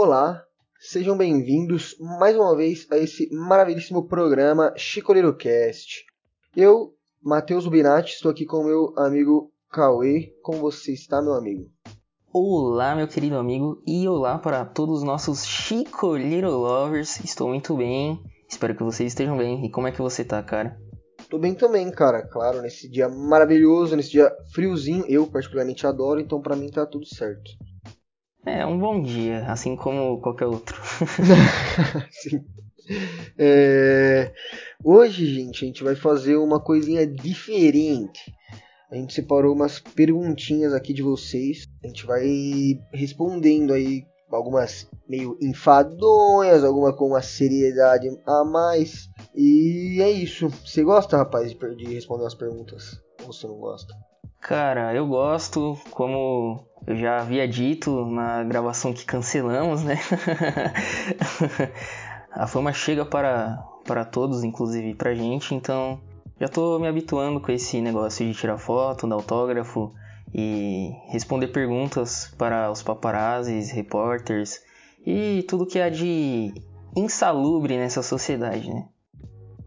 olá, 0.00 0.44
sejam 0.78 1.16
bem-vindos 1.16 1.96
mais 1.98 2.36
uma 2.36 2.56
vez 2.56 2.86
a 2.88 2.96
esse 2.96 3.28
maravilhíssimo 3.34 4.06
programa 4.06 4.72
Chicoleiro 4.76 5.34
Cast. 5.34 6.04
Eu, 6.56 6.94
Matheus 7.20 7.64
Rubinati, 7.64 8.12
estou 8.12 8.30
aqui 8.30 8.46
com 8.46 8.62
meu 8.62 8.94
amigo 8.96 9.50
Cauê. 9.68 10.32
Como 10.40 10.60
você 10.60 10.92
está, 10.92 11.20
meu 11.20 11.32
amigo? 11.32 11.68
Olá, 12.32 12.94
meu 12.94 13.08
querido 13.08 13.36
amigo, 13.38 13.82
e 13.84 14.06
olá 14.06 14.38
para 14.38 14.64
todos 14.64 14.98
os 14.98 15.04
nossos 15.04 15.44
Chicoleiro 15.44 16.48
Lovers. 16.48 17.18
Estou 17.24 17.48
muito 17.48 17.76
bem, 17.76 18.22
espero 18.48 18.76
que 18.76 18.84
vocês 18.84 19.10
estejam 19.10 19.36
bem. 19.36 19.66
E 19.66 19.68
como 19.68 19.88
é 19.88 19.90
que 19.90 20.00
você 20.00 20.24
tá, 20.24 20.40
cara? 20.44 20.80
Tô 21.28 21.40
bem 21.40 21.56
também, 21.56 21.90
cara. 21.90 22.22
Claro, 22.22 22.62
nesse 22.62 22.88
dia 22.88 23.08
maravilhoso, 23.08 23.96
nesse 23.96 24.12
dia 24.12 24.30
friozinho, 24.54 25.04
eu 25.08 25.26
particularmente 25.26 25.88
adoro, 25.88 26.20
então 26.20 26.40
pra 26.40 26.54
mim 26.54 26.70
tá 26.70 26.86
tudo 26.86 27.04
certo. 27.04 27.50
É 28.48 28.64
um 28.64 28.78
bom 28.78 29.02
dia, 29.02 29.44
assim 29.46 29.76
como 29.76 30.20
qualquer 30.22 30.46
outro. 30.46 30.80
Sim. 32.10 32.42
É... 33.38 34.32
Hoje, 34.82 35.26
gente, 35.26 35.62
a 35.62 35.66
gente 35.66 35.84
vai 35.84 35.94
fazer 35.94 36.36
uma 36.36 36.58
coisinha 36.58 37.06
diferente. 37.06 38.34
A 38.90 38.96
gente 38.96 39.12
separou 39.12 39.54
umas 39.54 39.78
perguntinhas 39.78 40.72
aqui 40.72 40.94
de 40.94 41.02
vocês. 41.02 41.66
A 41.84 41.88
gente 41.88 42.06
vai 42.06 42.26
respondendo 42.90 43.74
aí 43.74 44.06
algumas 44.30 44.88
meio 45.06 45.36
enfadonhas, 45.42 46.64
alguma 46.64 46.96
com 46.96 47.08
uma 47.08 47.20
seriedade 47.20 48.08
a 48.26 48.44
mais. 48.44 49.10
E 49.34 49.98
é 50.00 50.10
isso. 50.10 50.48
Você 50.64 50.82
gosta, 50.82 51.18
rapaz, 51.18 51.52
de 51.52 51.84
responder 51.84 52.24
as 52.24 52.34
perguntas? 52.34 52.98
Ou 53.20 53.30
você 53.30 53.46
não 53.46 53.56
gosta? 53.56 53.92
Cara, 54.48 54.94
eu 54.94 55.06
gosto, 55.06 55.78
como 55.90 56.64
eu 56.86 56.96
já 56.96 57.20
havia 57.20 57.46
dito 57.46 58.06
na 58.06 58.42
gravação 58.44 58.94
que 58.94 59.04
cancelamos, 59.04 59.84
né? 59.84 59.98
a 62.32 62.46
fama 62.46 62.72
chega 62.72 63.04
para, 63.04 63.62
para 63.84 64.06
todos, 64.06 64.42
inclusive 64.44 64.94
pra 64.94 65.14
gente, 65.14 65.54
então 65.54 66.00
já 66.40 66.48
tô 66.48 66.78
me 66.78 66.88
habituando 66.88 67.42
com 67.42 67.52
esse 67.52 67.78
negócio 67.82 68.24
de 68.24 68.32
tirar 68.32 68.56
foto, 68.56 69.06
dar 69.06 69.16
autógrafo 69.16 69.92
e 70.32 70.94
responder 71.08 71.48
perguntas 71.48 72.34
para 72.38 72.70
os 72.70 72.82
paparazzis, 72.82 73.70
repórteres 73.70 74.62
e 75.06 75.44
tudo 75.46 75.66
que 75.66 75.78
há 75.78 75.90
de 75.90 76.54
insalubre 76.96 77.76
nessa 77.76 78.02
sociedade, 78.02 78.72
né? 78.72 78.88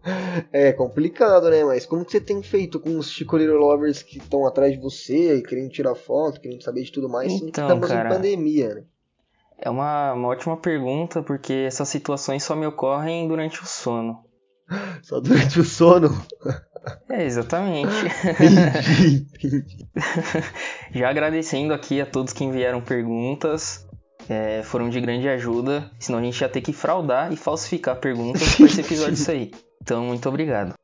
É 0.52 0.72
complicado, 0.72 1.48
né? 1.50 1.64
Mas 1.64 1.86
como 1.86 2.04
que 2.04 2.12
você 2.12 2.20
tem 2.20 2.42
feito 2.42 2.80
com 2.80 2.98
os 2.98 3.10
chicoleiro 3.10 3.56
lovers 3.56 4.02
que 4.02 4.18
estão 4.18 4.46
atrás 4.46 4.72
de 4.72 4.80
você, 4.80 5.42
querendo 5.42 5.70
tirar 5.70 5.94
foto, 5.94 6.40
querendo 6.40 6.62
saber 6.62 6.82
de 6.82 6.92
tudo 6.92 7.08
mais? 7.08 7.32
Então, 7.32 7.64
estamos 7.64 7.88
cara, 7.88 8.08
em 8.08 8.12
pandemia, 8.12 8.74
né? 8.74 8.84
É 9.58 9.70
uma, 9.70 10.12
uma 10.12 10.28
ótima 10.28 10.56
pergunta, 10.56 11.22
porque 11.22 11.52
essas 11.52 11.88
situações 11.88 12.42
só 12.42 12.56
me 12.56 12.66
ocorrem 12.66 13.28
durante 13.28 13.62
o 13.62 13.66
sono. 13.66 14.24
Só 15.02 15.20
durante 15.20 15.60
o 15.60 15.64
sono? 15.64 16.08
É, 17.08 17.24
exatamente. 17.24 17.92
entendi, 18.40 19.26
entendi. 19.44 19.88
Já 20.92 21.10
agradecendo 21.10 21.74
aqui 21.74 22.00
a 22.00 22.06
todos 22.06 22.32
que 22.32 22.44
enviaram 22.44 22.80
perguntas. 22.80 23.86
É, 24.28 24.62
foram 24.62 24.88
de 24.88 25.00
grande 25.00 25.28
ajuda, 25.28 25.90
senão 25.98 26.20
a 26.20 26.22
gente 26.22 26.40
ia 26.40 26.48
ter 26.48 26.60
que 26.60 26.72
fraudar 26.72 27.32
e 27.32 27.36
falsificar 27.36 27.96
perguntas 27.96 28.54
para 28.54 28.66
esse 28.66 28.80
episódio 28.80 29.16
sair. 29.16 29.50
Então, 29.82 30.04
muito 30.04 30.28
obrigado. 30.28 30.74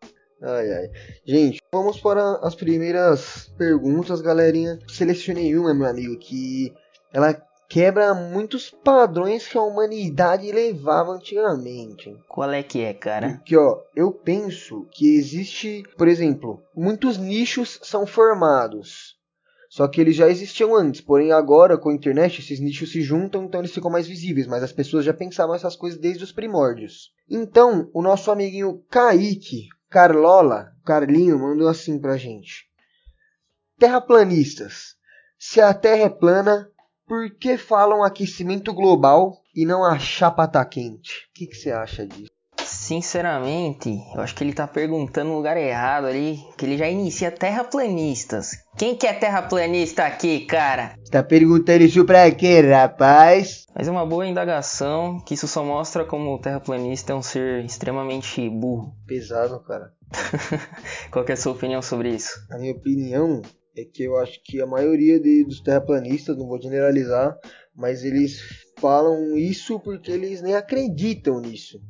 Ai, 0.43 0.73
ai. 0.73 0.91
Gente, 1.25 1.61
vamos 1.73 2.01
para 2.01 2.39
as 2.43 2.55
primeiras 2.55 3.53
perguntas, 3.57 4.21
galerinha. 4.21 4.79
Selecionei 4.89 5.57
uma, 5.57 5.73
meu 5.73 5.87
amigo, 5.87 6.19
que 6.19 6.73
ela 7.13 7.33
quebra 7.69 8.13
muitos 8.15 8.71
padrões 8.71 9.47
que 9.47 9.57
a 9.57 9.63
humanidade 9.63 10.51
levava 10.51 11.13
antigamente. 11.13 12.17
Qual 12.27 12.51
é 12.51 12.63
que 12.63 12.81
é, 12.83 12.93
cara? 12.93 13.35
Porque, 13.37 13.57
ó, 13.57 13.83
eu 13.95 14.11
penso 14.11 14.87
que 14.91 15.15
existe, 15.17 15.85
por 15.97 16.09
exemplo, 16.09 16.61
muitos 16.75 17.19
nichos 17.19 17.79
são 17.83 18.07
formados. 18.07 19.08
Só 19.79 19.87
que 19.87 20.01
eles 20.01 20.17
já 20.17 20.29
existiam 20.29 20.75
antes, 20.75 21.01
porém 21.01 21.31
agora 21.31 21.79
com 21.79 21.91
a 21.91 21.95
internet 21.95 22.41
esses 22.41 22.59
nichos 22.59 22.91
se 22.91 23.01
juntam, 23.01 23.45
então 23.45 23.61
eles 23.61 23.73
ficam 23.73 23.89
mais 23.89 24.09
visíveis, 24.09 24.49
mas 24.49 24.61
as 24.61 24.73
pessoas 24.73 25.05
já 25.05 25.15
pensavam 25.15 25.55
essas 25.55 25.77
coisas 25.77 26.01
desde 26.01 26.25
os 26.25 26.33
primórdios. 26.33 27.13
Então, 27.31 27.89
o 27.95 28.03
nosso 28.03 28.33
amiguinho 28.33 28.83
Kaique, 28.91 29.69
Carlola, 29.89 30.73
Carlinho, 30.85 31.39
mandou 31.39 31.69
assim 31.69 31.97
pra 31.97 32.17
gente. 32.17 32.65
Terraplanistas. 33.79 34.97
Se 35.39 35.61
a 35.61 35.73
Terra 35.73 36.07
é 36.07 36.09
plana, 36.09 36.69
por 37.07 37.31
que 37.39 37.57
falam 37.57 38.03
aquecimento 38.03 38.75
global 38.75 39.41
e 39.55 39.65
não 39.65 39.85
a 39.85 39.97
chapa 39.97 40.49
tá 40.49 40.65
quente? 40.65 41.29
O 41.31 41.35
que, 41.35 41.55
você 41.55 41.71
acha 41.71 42.05
disso? 42.05 42.33
Sinceramente, 42.89 44.03
eu 44.15 44.23
acho 44.23 44.35
que 44.35 44.43
ele 44.43 44.55
tá 44.55 44.67
perguntando 44.67 45.29
no 45.29 45.37
lugar 45.37 45.59
errado 45.59 46.07
ali, 46.07 46.39
que 46.57 46.65
ele 46.65 46.79
já 46.79 46.89
inicia 46.89 47.31
terraplanistas. 47.31 48.53
Quem 48.79 48.97
que 48.97 49.07
é 49.07 49.13
terraplanista 49.13 50.05
aqui, 50.05 50.47
cara? 50.47 50.95
Tá 51.11 51.23
perguntando 51.23 51.85
isso 51.85 52.03
pra 52.07 52.31
quê, 52.31 52.63
rapaz? 52.63 53.67
Mas 53.75 53.89
é 53.89 53.91
uma 53.91 54.07
boa 54.07 54.27
indagação, 54.27 55.21
que 55.21 55.35
isso 55.35 55.47
só 55.47 55.63
mostra 55.63 56.03
como 56.03 56.35
o 56.35 56.39
terraplanista 56.39 57.13
é 57.13 57.15
um 57.15 57.21
ser 57.21 57.63
extremamente 57.63 58.49
burro. 58.49 58.95
Pesado, 59.07 59.63
cara. 59.65 59.93
Qual 61.13 61.27
que 61.27 61.33
é 61.33 61.35
a 61.35 61.37
sua 61.37 61.53
opinião 61.53 61.83
sobre 61.83 62.09
isso? 62.09 62.41
A 62.51 62.57
minha 62.57 62.73
opinião 62.73 63.43
é 63.77 63.85
que 63.85 64.05
eu 64.05 64.17
acho 64.17 64.41
que 64.43 64.63
a 64.63 64.67
maioria 64.67 65.21
de, 65.21 65.45
dos 65.45 65.61
terraplanistas, 65.61 66.39
não 66.39 66.49
vou 66.49 66.59
generalizar, 66.59 67.37
mas 67.77 68.03
eles 68.03 68.41
falam 68.81 69.37
isso 69.37 69.79
porque 69.81 70.11
eles 70.11 70.43
nem 70.43 70.55
acreditam 70.55 71.41
nisso. 71.41 71.81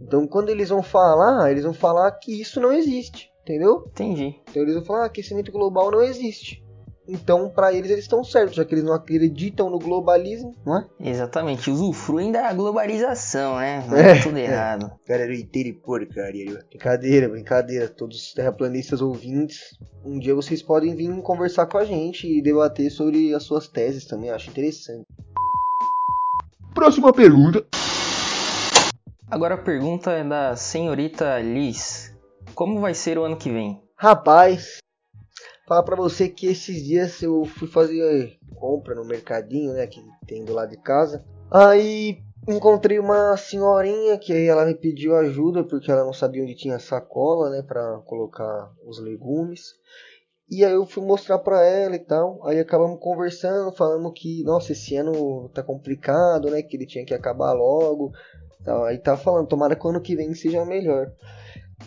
Então 0.00 0.26
quando 0.26 0.48
eles 0.48 0.68
vão 0.68 0.82
falar, 0.82 1.50
eles 1.50 1.64
vão 1.64 1.74
falar 1.74 2.10
que 2.12 2.40
isso 2.40 2.60
não 2.60 2.72
existe, 2.72 3.30
entendeu? 3.42 3.84
Entendi. 3.88 4.34
Então 4.48 4.62
eles 4.62 4.74
vão 4.74 4.84
falar 4.84 5.08
que 5.08 5.20
aquecimento 5.20 5.52
global 5.52 5.90
não 5.90 6.02
existe. 6.02 6.62
Então, 7.08 7.48
para 7.48 7.72
eles, 7.72 7.90
eles 7.90 8.04
estão 8.04 8.22
certos, 8.22 8.54
já 8.54 8.64
que 8.66 8.74
eles 8.74 8.84
não 8.84 8.92
acreditam 8.92 9.70
no 9.70 9.78
globalismo, 9.78 10.54
não 10.64 10.76
é? 10.76 10.86
Exatamente, 11.00 11.70
usufruem 11.70 12.30
da 12.30 12.52
globalização, 12.52 13.56
né? 13.56 13.82
Não 13.88 13.96
é, 13.96 14.20
tudo 14.20 14.36
errado. 14.36 14.92
Galera, 15.06 15.34
inteiro 15.34 15.70
e 15.70 15.72
porcaria. 15.72 16.62
Brincadeira, 16.68 17.28
brincadeira. 17.30 17.88
Todos 17.88 18.18
os 18.18 18.34
terraplanistas 18.34 19.00
ouvintes, 19.00 19.78
um 20.04 20.18
dia 20.18 20.34
vocês 20.34 20.62
podem 20.62 20.94
vir 20.94 21.10
conversar 21.22 21.64
com 21.64 21.78
a 21.78 21.84
gente 21.84 22.26
e 22.26 22.42
debater 22.42 22.90
sobre 22.90 23.34
as 23.34 23.44
suas 23.44 23.66
teses 23.68 24.04
também, 24.04 24.28
acho 24.28 24.50
interessante. 24.50 25.06
Próxima 26.78 27.12
pergunta. 27.12 27.66
Agora 29.28 29.56
a 29.56 29.58
pergunta 29.58 30.12
é 30.12 30.22
da 30.22 30.54
senhorita 30.54 31.40
Liz. 31.40 32.16
Como 32.54 32.78
vai 32.78 32.94
ser 32.94 33.18
o 33.18 33.24
ano 33.24 33.36
que 33.36 33.50
vem? 33.50 33.82
Rapaz, 33.96 34.78
falar 35.66 35.82
pra 35.82 35.96
você 35.96 36.28
que 36.28 36.46
esses 36.46 36.84
dias 36.84 37.20
eu 37.20 37.44
fui 37.44 37.66
fazer 37.66 38.38
compra 38.54 38.94
no 38.94 39.04
mercadinho, 39.04 39.72
né, 39.72 39.88
que 39.88 40.00
tem 40.24 40.44
do 40.44 40.52
lado 40.52 40.70
de 40.70 40.80
casa. 40.80 41.24
Aí 41.50 42.22
encontrei 42.46 43.00
uma 43.00 43.36
senhorinha 43.36 44.16
que 44.16 44.32
aí 44.32 44.46
ela 44.46 44.64
me 44.64 44.76
pediu 44.76 45.16
ajuda 45.16 45.64
porque 45.64 45.90
ela 45.90 46.04
não 46.04 46.12
sabia 46.12 46.44
onde 46.44 46.54
tinha 46.54 46.78
sacola, 46.78 47.50
né, 47.50 47.60
para 47.60 47.98
colocar 48.06 48.72
os 48.86 49.00
legumes. 49.00 49.74
E 50.50 50.64
aí 50.64 50.72
eu 50.72 50.86
fui 50.86 51.04
mostrar 51.04 51.38
pra 51.38 51.62
ela 51.64 51.94
e 51.94 51.98
tal. 51.98 52.40
Aí 52.46 52.58
acabamos 52.58 52.98
conversando, 53.00 53.70
falando 53.72 54.10
que, 54.12 54.42
nossa, 54.44 54.72
esse 54.72 54.96
ano 54.96 55.48
tá 55.50 55.62
complicado, 55.62 56.50
né, 56.50 56.62
que 56.62 56.76
ele 56.76 56.86
tinha 56.86 57.04
que 57.04 57.14
acabar 57.14 57.52
logo. 57.52 58.12
Tal. 58.64 58.84
Aí 58.84 58.98
tá 58.98 59.16
falando, 59.16 59.46
tomara 59.46 59.76
que 59.76 59.88
ano 59.88 60.00
que 60.00 60.16
vem 60.16 60.34
seja 60.34 60.64
melhor. 60.64 61.12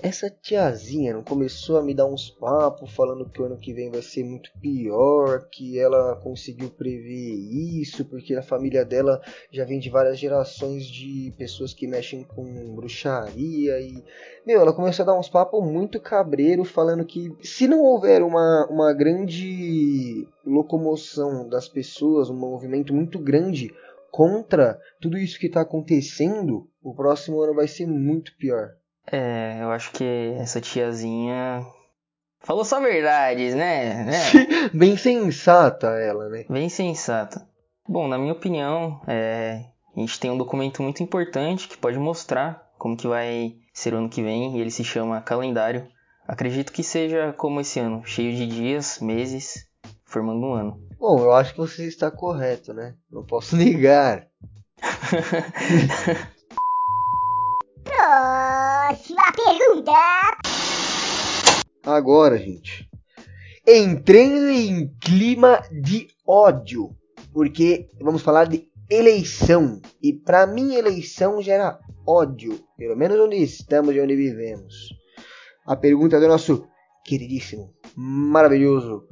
Essa 0.01 0.29
tiazinha 0.29 1.13
não 1.13 1.21
começou 1.21 1.77
a 1.77 1.83
me 1.83 1.93
dar 1.93 2.05
uns 2.05 2.29
papos 2.29 2.91
falando 2.93 3.29
que 3.29 3.41
o 3.41 3.45
ano 3.45 3.57
que 3.57 3.73
vem 3.73 3.91
vai 3.91 4.01
ser 4.01 4.23
muito 4.23 4.49
pior, 4.59 5.47
que 5.51 5.77
ela 5.77 6.15
conseguiu 6.15 6.69
prever 6.69 7.35
isso, 7.35 8.05
porque 8.05 8.33
a 8.33 8.41
família 8.41 8.85
dela 8.85 9.21
já 9.51 9.65
vem 9.65 9.79
de 9.79 9.89
várias 9.89 10.17
gerações 10.17 10.85
de 10.85 11.33
pessoas 11.37 11.73
que 11.73 11.87
mexem 11.87 12.23
com 12.23 12.73
bruxaria 12.73 13.79
e. 13.81 14.03
Meu, 14.45 14.61
ela 14.61 14.73
começou 14.73 15.03
a 15.03 15.07
dar 15.07 15.19
uns 15.19 15.29
papos 15.29 15.63
muito 15.63 15.99
cabreiro 15.99 16.63
falando 16.63 17.05
que 17.05 17.35
se 17.43 17.67
não 17.67 17.81
houver 17.83 18.23
uma, 18.23 18.65
uma 18.71 18.93
grande 18.93 20.27
locomoção 20.45 21.47
das 21.47 21.67
pessoas, 21.67 22.29
um 22.29 22.35
movimento 22.35 22.93
muito 22.93 23.19
grande 23.19 23.71
contra 24.09 24.79
tudo 24.99 25.17
isso 25.17 25.37
que 25.37 25.47
está 25.47 25.61
acontecendo, 25.61 26.67
o 26.81 26.95
próximo 26.95 27.41
ano 27.41 27.53
vai 27.53 27.67
ser 27.67 27.85
muito 27.85 28.35
pior. 28.37 28.75
É, 29.09 29.59
eu 29.61 29.71
acho 29.71 29.91
que 29.91 30.35
essa 30.39 30.61
tiazinha 30.61 31.65
falou 32.41 32.65
só 32.65 32.79
verdades, 32.79 33.55
né? 33.55 34.03
né? 34.03 34.19
Bem 34.73 34.97
sensata 34.97 35.87
ela, 35.87 36.29
né? 36.29 36.45
Bem 36.49 36.69
sensata. 36.69 37.47
Bom, 37.87 38.07
na 38.07 38.17
minha 38.17 38.33
opinião, 38.33 39.01
é, 39.07 39.65
a 39.95 39.99
gente 39.99 40.19
tem 40.19 40.31
um 40.31 40.37
documento 40.37 40.81
muito 40.83 41.01
importante 41.01 41.67
que 41.67 41.77
pode 41.77 41.97
mostrar 41.97 42.69
como 42.77 42.97
que 42.97 43.07
vai 43.07 43.55
ser 43.73 43.93
o 43.93 43.97
ano 43.97 44.09
que 44.09 44.23
vem, 44.23 44.57
e 44.57 44.61
ele 44.61 44.71
se 44.71 44.83
chama 44.83 45.21
calendário. 45.21 45.87
Acredito 46.27 46.71
que 46.71 46.83
seja 46.83 47.33
como 47.33 47.59
esse 47.61 47.79
ano, 47.79 48.03
cheio 48.05 48.35
de 48.35 48.47
dias, 48.47 48.99
meses, 48.99 49.67
formando 50.05 50.45
um 50.45 50.53
ano. 50.53 50.81
Bom, 50.99 51.19
eu 51.19 51.31
acho 51.31 51.53
que 51.53 51.59
você 51.59 51.87
está 51.87 52.09
correto, 52.09 52.73
né? 52.73 52.95
Não 53.11 53.23
posso 53.23 53.55
negar. 53.57 54.27
Próxima 57.83 59.23
pergunta. 59.33 59.80
Agora, 61.83 62.37
gente. 62.37 62.89
Entrando 63.67 64.49
em 64.49 64.87
clima 64.99 65.61
de 65.71 66.07
ódio. 66.25 66.95
Porque 67.33 67.87
vamos 68.01 68.21
falar 68.21 68.45
de 68.45 68.67
eleição. 68.89 69.81
E 70.01 70.13
para 70.13 70.45
mim, 70.45 70.75
eleição 70.75 71.41
gera 71.41 71.79
ódio. 72.05 72.59
Pelo 72.77 72.95
menos 72.95 73.19
onde 73.19 73.37
estamos 73.37 73.95
e 73.95 73.99
onde 73.99 74.15
vivemos. 74.15 74.89
A 75.65 75.75
pergunta 75.75 76.19
do 76.19 76.27
nosso 76.27 76.67
queridíssimo, 77.05 77.73
maravilhoso, 77.95 79.07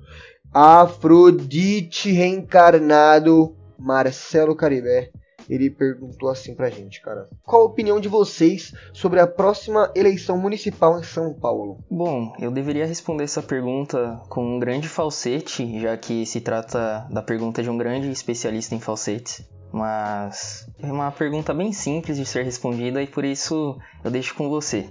Afrodite 0.52 2.12
reencarnado 2.12 3.56
Marcelo 3.78 4.56
Caribé 4.56 5.12
ele 5.50 5.70
perguntou 5.70 6.30
assim 6.30 6.54
pra 6.54 6.70
gente, 6.70 7.02
cara. 7.02 7.28
Qual 7.44 7.64
a 7.64 7.66
opinião 7.66 8.00
de 8.00 8.08
vocês 8.08 8.72
sobre 8.94 9.20
a 9.20 9.28
próxima 9.28 9.92
eleição 9.96 10.38
municipal 10.38 11.00
em 11.00 11.04
São 11.04 11.34
Paulo? 11.34 11.84
Bom, 11.90 12.34
eu 12.40 12.52
deveria 12.52 12.86
responder 12.86 13.24
essa 13.24 13.42
pergunta 13.42 14.22
com 14.30 14.56
um 14.56 14.60
grande 14.60 14.88
falsete, 14.88 15.80
já 15.80 15.98
que 15.98 16.26
se 16.26 16.40
trata 16.40 17.08
da 17.10 17.22
pergunta 17.22 17.64
de 17.64 17.70
um 17.70 17.78
grande 17.78 18.10
especialista 18.12 18.76
em 18.76 18.80
falsetes. 18.80 19.44
Mas 19.72 20.68
é 20.80 20.92
uma 20.92 21.12
pergunta 21.12 21.54
bem 21.54 21.72
simples 21.72 22.18
de 22.18 22.26
ser 22.26 22.44
respondida 22.44 23.04
e 23.04 23.08
por 23.08 23.24
isso 23.24 23.78
eu 24.04 24.10
deixo 24.10 24.34
com 24.34 24.50
você. 24.50 24.88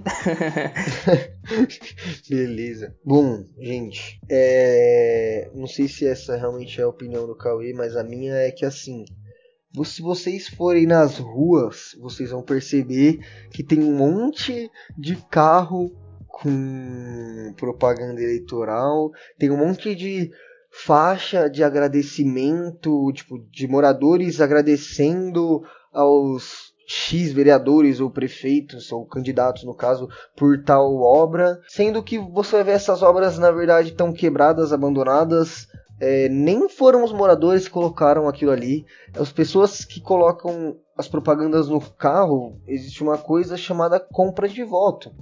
Beleza. 2.31 2.95
Bom, 3.05 3.45
gente, 3.59 4.21
é... 4.31 5.51
não 5.53 5.67
sei 5.67 5.89
se 5.89 6.07
essa 6.07 6.37
realmente 6.37 6.81
é 6.81 6.85
a 6.85 6.89
opinião 6.89 7.27
do 7.27 7.37
Cauê, 7.37 7.73
mas 7.73 7.97
a 7.97 8.05
minha 8.05 8.35
é 8.35 8.53
que 8.53 8.65
assim, 8.65 9.05
se 9.85 10.03
vocês 10.03 10.49
forem 10.49 10.87
nas 10.87 11.19
ruas, 11.19 11.97
vocês 12.01 12.31
vão 12.31 12.43
perceber 12.43 13.21
que 13.51 13.63
tem 13.63 13.81
um 13.81 13.97
monte 13.97 14.71
de 14.97 15.17
carro 15.31 15.93
com 16.27 17.53
propaganda 17.57 18.23
eleitoral, 18.23 19.11
tem 19.39 19.51
um 19.51 19.57
monte 19.57 19.95
de 19.95 20.31
faixa 20.71 21.49
de 21.49 21.65
agradecimento, 21.65 23.13
tipo, 23.13 23.39
de 23.51 23.67
moradores 23.67 24.41
agradecendo 24.41 25.63
aos 25.93 26.73
X 26.87 27.33
vereadores 27.33 28.01
ou 28.01 28.11
prefeitos 28.11 28.91
ou 28.93 29.05
candidatos 29.05 29.65
no 29.65 29.75
caso 29.75 30.09
por 30.37 30.63
tal 30.63 30.97
obra, 30.97 31.61
sendo 31.69 32.03
que 32.03 32.19
você 32.19 32.57
vai 32.57 32.65
ver 32.65 32.73
essas 32.73 33.03
obras 33.03 33.39
na 33.39 33.51
verdade 33.51 33.93
tão 33.93 34.13
quebradas, 34.13 34.73
abandonadas, 34.73 35.67
é, 36.01 36.29
nem 36.29 36.69
foram 36.69 37.05
os 37.05 37.13
moradores 37.13 37.67
que 37.67 37.73
colocaram 37.73 38.29
aquilo 38.29 38.51
ali. 38.51 38.87
As 39.19 39.33
pessoas 39.33 39.85
que 39.85 40.01
colocam 40.01 40.77
as 40.97 41.09
propagandas 41.09 41.69
no 41.69 41.81
carro, 41.81 42.61
existe 42.67 43.03
uma 43.03 43.19
coisa 43.19 43.57
chamada 43.57 43.99
compra 44.01 44.49
de 44.49 44.63
voto. 44.63 45.13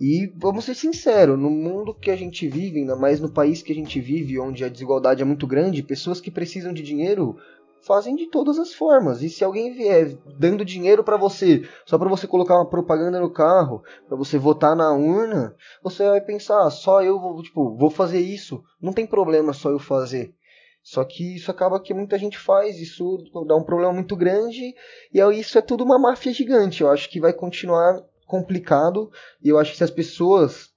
E 0.00 0.32
vamos 0.36 0.64
ser 0.64 0.74
sinceros, 0.74 1.38
no 1.38 1.48
mundo 1.48 1.94
que 1.94 2.10
a 2.10 2.16
gente 2.16 2.48
vive, 2.48 2.80
ainda 2.80 2.96
mais 2.96 3.20
no 3.20 3.30
país 3.30 3.62
que 3.62 3.70
a 3.70 3.74
gente 3.74 4.00
vive, 4.00 4.38
onde 4.38 4.64
a 4.64 4.68
desigualdade 4.68 5.22
é 5.22 5.24
muito 5.24 5.46
grande, 5.46 5.82
pessoas 5.82 6.20
que 6.20 6.30
precisam 6.30 6.72
de 6.72 6.82
dinheiro 6.82 7.36
fazem 7.82 8.14
de 8.16 8.26
todas 8.26 8.58
as 8.58 8.72
formas. 8.72 9.22
E 9.22 9.28
se 9.28 9.44
alguém 9.44 9.72
vier 9.74 10.16
dando 10.38 10.64
dinheiro 10.64 11.04
para 11.04 11.16
você, 11.16 11.68
só 11.84 11.98
para 11.98 12.08
você 12.08 12.26
colocar 12.26 12.56
uma 12.56 12.68
propaganda 12.68 13.20
no 13.20 13.30
carro, 13.30 13.82
para 14.06 14.16
você 14.16 14.38
votar 14.38 14.74
na 14.76 14.92
urna, 14.92 15.54
você 15.82 16.04
vai 16.04 16.20
pensar, 16.20 16.68
só 16.70 17.02
eu 17.02 17.20
vou, 17.20 17.42
tipo, 17.42 17.76
vou 17.76 17.90
fazer 17.90 18.20
isso. 18.20 18.62
Não 18.80 18.92
tem 18.92 19.06
problema 19.06 19.52
só 19.52 19.70
eu 19.70 19.78
fazer. 19.78 20.34
Só 20.82 21.04
que 21.04 21.36
isso 21.36 21.50
acaba 21.50 21.80
que 21.80 21.94
muita 21.94 22.18
gente 22.18 22.36
faz, 22.36 22.80
isso 22.80 23.18
dá 23.46 23.54
um 23.54 23.62
problema 23.62 23.92
muito 23.92 24.16
grande, 24.16 24.74
e 25.12 25.20
isso 25.38 25.56
é 25.56 25.62
tudo 25.62 25.84
uma 25.84 25.98
máfia 25.98 26.32
gigante. 26.32 26.82
Eu 26.82 26.90
acho 26.90 27.08
que 27.08 27.20
vai 27.20 27.32
continuar 27.32 28.02
complicado, 28.26 29.10
e 29.40 29.48
eu 29.48 29.58
acho 29.58 29.72
que 29.72 29.76
se 29.76 29.84
as 29.84 29.90
pessoas. 29.90 30.70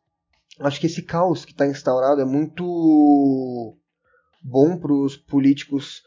Acho 0.60 0.80
que 0.80 0.86
esse 0.86 1.02
caos 1.02 1.44
que 1.44 1.52
está 1.52 1.68
instaurado 1.68 2.22
é 2.22 2.26
muito 2.26 3.76
bom 4.42 4.78
para 4.78 4.94
os 4.94 5.18
políticos 5.18 6.02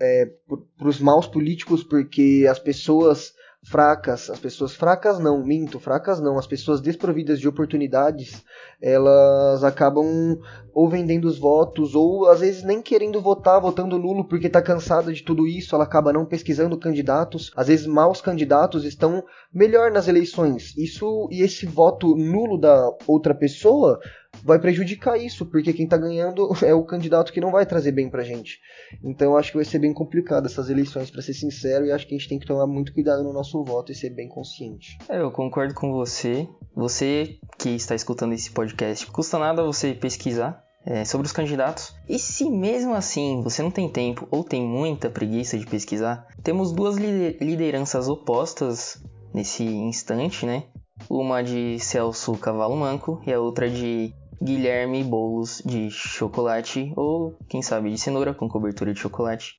é, 0.00 0.30
para 0.78 0.88
os 0.88 1.00
maus 1.00 1.26
políticos, 1.26 1.82
porque 1.84 2.46
as 2.48 2.58
pessoas 2.58 3.32
fracas, 3.62 4.30
as 4.30 4.38
pessoas 4.38 4.74
fracas 4.74 5.18
não, 5.18 5.44
minto, 5.44 5.78
fracas 5.78 6.18
não, 6.18 6.38
as 6.38 6.46
pessoas 6.46 6.80
desprovidas 6.80 7.38
de 7.38 7.46
oportunidades, 7.46 8.42
elas 8.80 9.62
acabam 9.62 10.38
ou 10.72 10.88
vendendo 10.88 11.26
os 11.26 11.38
votos, 11.38 11.94
ou 11.94 12.26
às 12.28 12.40
vezes 12.40 12.62
nem 12.62 12.80
querendo 12.80 13.20
votar, 13.20 13.60
votando 13.60 13.98
nulo 13.98 14.24
porque 14.24 14.46
está 14.46 14.62
cansada 14.62 15.12
de 15.12 15.22
tudo 15.22 15.46
isso, 15.46 15.74
ela 15.74 15.84
acaba 15.84 16.12
não 16.12 16.24
pesquisando 16.24 16.78
candidatos, 16.78 17.52
às 17.54 17.68
vezes 17.68 17.86
maus 17.86 18.20
candidatos 18.20 18.84
estão 18.84 19.22
melhor 19.52 19.90
nas 19.90 20.08
eleições. 20.08 20.74
Isso 20.78 21.28
e 21.30 21.42
esse 21.42 21.66
voto 21.66 22.16
nulo 22.16 22.58
da 22.58 22.90
outra 23.06 23.34
pessoa 23.34 24.00
vai 24.42 24.58
prejudicar 24.58 25.16
isso, 25.16 25.46
porque 25.46 25.72
quem 25.72 25.84
está 25.84 25.96
ganhando 25.96 26.50
é 26.64 26.74
o 26.74 26.84
candidato 26.84 27.32
que 27.32 27.40
não 27.40 27.50
vai 27.50 27.66
trazer 27.66 27.92
bem 27.92 28.08
pra 28.08 28.22
gente. 28.22 28.58
Então 29.02 29.32
eu 29.32 29.38
acho 29.38 29.50
que 29.50 29.56
vai 29.56 29.64
ser 29.64 29.78
bem 29.78 29.92
complicado 29.92 30.46
essas 30.46 30.70
eleições, 30.70 31.10
para 31.10 31.22
ser 31.22 31.34
sincero, 31.34 31.86
e 31.86 31.92
acho 31.92 32.06
que 32.06 32.14
a 32.14 32.18
gente 32.18 32.28
tem 32.28 32.38
que 32.38 32.46
tomar 32.46 32.66
muito 32.66 32.92
cuidado 32.92 33.22
no 33.22 33.32
nosso 33.32 33.62
voto 33.64 33.92
e 33.92 33.94
ser 33.94 34.10
bem 34.10 34.28
consciente. 34.28 34.98
É, 35.08 35.20
eu 35.20 35.30
concordo 35.30 35.74
com 35.74 35.92
você. 35.92 36.48
Você 36.74 37.38
que 37.58 37.70
está 37.70 37.94
escutando 37.94 38.32
esse 38.32 38.50
podcast, 38.50 39.06
custa 39.06 39.38
nada 39.38 39.62
você 39.62 39.92
pesquisar 39.92 40.64
é, 40.84 41.04
sobre 41.04 41.26
os 41.26 41.32
candidatos. 41.32 41.94
E 42.08 42.18
se 42.18 42.48
mesmo 42.48 42.94
assim 42.94 43.42
você 43.42 43.62
não 43.62 43.70
tem 43.70 43.88
tempo 43.88 44.26
ou 44.30 44.44
tem 44.44 44.62
muita 44.62 45.10
preguiça 45.10 45.58
de 45.58 45.66
pesquisar, 45.66 46.26
temos 46.42 46.72
duas 46.72 46.96
lideranças 46.96 48.08
opostas 48.08 49.02
nesse 49.34 49.64
instante, 49.64 50.46
né? 50.46 50.64
Uma 51.08 51.42
de 51.42 51.78
Celso 51.78 52.34
Cavalo 52.34 52.76
Manco 52.76 53.22
e 53.26 53.32
a 53.32 53.40
outra 53.40 53.68
de 53.68 54.14
Guilherme 54.42 55.04
Bolos 55.04 55.62
de 55.64 55.90
chocolate 55.90 56.92
ou, 56.96 57.36
quem 57.48 57.60
sabe, 57.60 57.90
de 57.90 57.98
cenoura 57.98 58.32
com 58.32 58.48
cobertura 58.48 58.94
de 58.94 59.00
chocolate. 59.00 59.58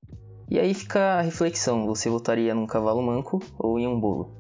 E 0.50 0.60
aí 0.60 0.74
fica 0.74 1.00
a 1.00 1.22
reflexão: 1.22 1.86
você 1.86 2.10
votaria 2.10 2.56
num 2.56 2.66
cavalo 2.66 3.02
manco 3.02 3.40
ou 3.60 3.80
em 3.80 3.88
um 3.88 4.00
bolo? 4.00 4.36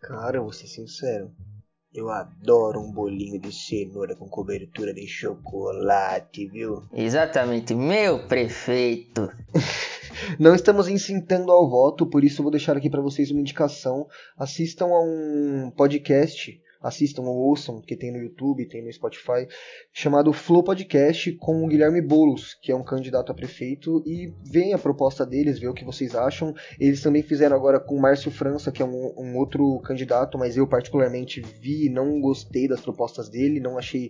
Cara, 0.00 0.40
vou 0.40 0.52
ser 0.52 0.66
sincero. 0.66 1.32
Eu 1.92 2.08
adoro 2.08 2.80
um 2.80 2.92
bolinho 2.92 3.40
de 3.40 3.52
cenoura 3.52 4.14
com 4.14 4.28
cobertura 4.28 4.94
de 4.94 5.08
chocolate, 5.08 6.46
viu? 6.46 6.84
Exatamente, 6.92 7.74
meu 7.74 8.28
prefeito. 8.28 9.28
Não 10.38 10.54
estamos 10.54 10.86
incitando 10.86 11.50
ao 11.50 11.68
voto, 11.68 12.06
por 12.06 12.22
isso 12.22 12.42
vou 12.42 12.52
deixar 12.52 12.76
aqui 12.76 12.88
para 12.88 13.00
vocês 13.00 13.32
uma 13.32 13.40
indicação. 13.40 14.06
Assistam 14.38 14.86
a 14.86 15.00
um 15.02 15.72
podcast 15.76 16.60
assistam 16.80 17.22
ou 17.22 17.36
ouçam, 17.36 17.80
que 17.80 17.96
tem 17.96 18.10
no 18.10 18.18
YouTube, 18.18 18.66
tem 18.66 18.82
no 18.82 18.92
Spotify, 18.92 19.46
chamado 19.92 20.32
Flow 20.32 20.62
Podcast 20.62 21.32
com 21.32 21.64
o 21.64 21.68
Guilherme 21.68 22.00
Boulos, 22.00 22.54
que 22.54 22.72
é 22.72 22.76
um 22.76 22.82
candidato 22.82 23.30
a 23.30 23.34
prefeito, 23.34 24.02
e 24.06 24.32
veem 24.50 24.72
a 24.72 24.78
proposta 24.78 25.26
deles, 25.26 25.58
vê 25.58 25.68
o 25.68 25.74
que 25.74 25.84
vocês 25.84 26.14
acham. 26.14 26.54
Eles 26.78 27.02
também 27.02 27.22
fizeram 27.22 27.56
agora 27.56 27.78
com 27.78 27.96
o 27.96 28.00
Márcio 28.00 28.30
França, 28.30 28.72
que 28.72 28.82
é 28.82 28.84
um, 28.84 29.14
um 29.16 29.36
outro 29.36 29.80
candidato, 29.80 30.38
mas 30.38 30.56
eu 30.56 30.66
particularmente 30.66 31.40
vi, 31.40 31.88
não 31.90 32.20
gostei 32.20 32.66
das 32.66 32.80
propostas 32.80 33.28
dele, 33.28 33.60
não 33.60 33.76
achei 33.76 34.08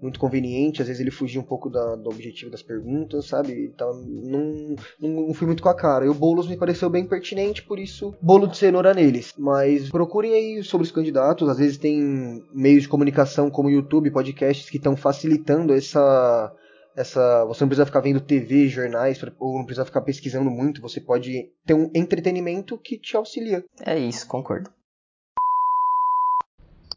muito 0.00 0.18
conveniente, 0.18 0.82
às 0.82 0.88
vezes 0.88 1.00
ele 1.00 1.10
fugia 1.10 1.40
um 1.40 1.44
pouco 1.44 1.70
da, 1.70 1.96
do 1.96 2.10
objetivo 2.10 2.50
das 2.50 2.62
perguntas, 2.62 3.26
sabe? 3.26 3.70
Então 3.74 3.92
não, 3.94 4.76
não, 5.00 5.34
fui 5.34 5.46
muito 5.46 5.62
com 5.62 5.68
a 5.68 5.74
cara. 5.74 6.04
E 6.04 6.08
o 6.08 6.14
Boulos 6.14 6.48
me 6.48 6.56
pareceu 6.56 6.90
bem 6.90 7.06
pertinente, 7.06 7.62
por 7.62 7.78
isso, 7.78 8.14
bolo 8.20 8.46
de 8.46 8.56
cenoura 8.56 8.92
neles. 8.92 9.32
Mas 9.38 9.90
procurem 9.90 10.34
aí 10.34 10.62
sobre 10.62 10.86
os 10.86 10.92
candidatos, 10.92 11.48
às 11.48 11.58
vezes 11.58 11.78
tem 11.78 12.42
meios 12.52 12.82
de 12.82 12.88
comunicação 12.88 13.50
como 13.50 13.70
YouTube, 13.70 14.10
podcasts 14.10 14.68
que 14.68 14.76
estão 14.76 14.96
facilitando 14.96 15.72
essa 15.72 16.52
essa 16.96 17.44
você 17.44 17.64
não 17.64 17.68
precisa 17.68 17.86
ficar 17.86 18.00
vendo 18.00 18.20
TV, 18.20 18.68
jornais, 18.68 19.20
ou 19.38 19.58
não 19.58 19.64
precisa 19.64 19.84
ficar 19.84 20.00
pesquisando 20.02 20.50
muito, 20.50 20.80
você 20.80 21.00
pode 21.00 21.50
ter 21.66 21.74
um 21.74 21.90
entretenimento 21.94 22.78
que 22.78 22.96
te 22.96 23.16
auxilia. 23.16 23.64
É 23.84 23.98
isso, 23.98 24.26
concordo. 24.28 24.70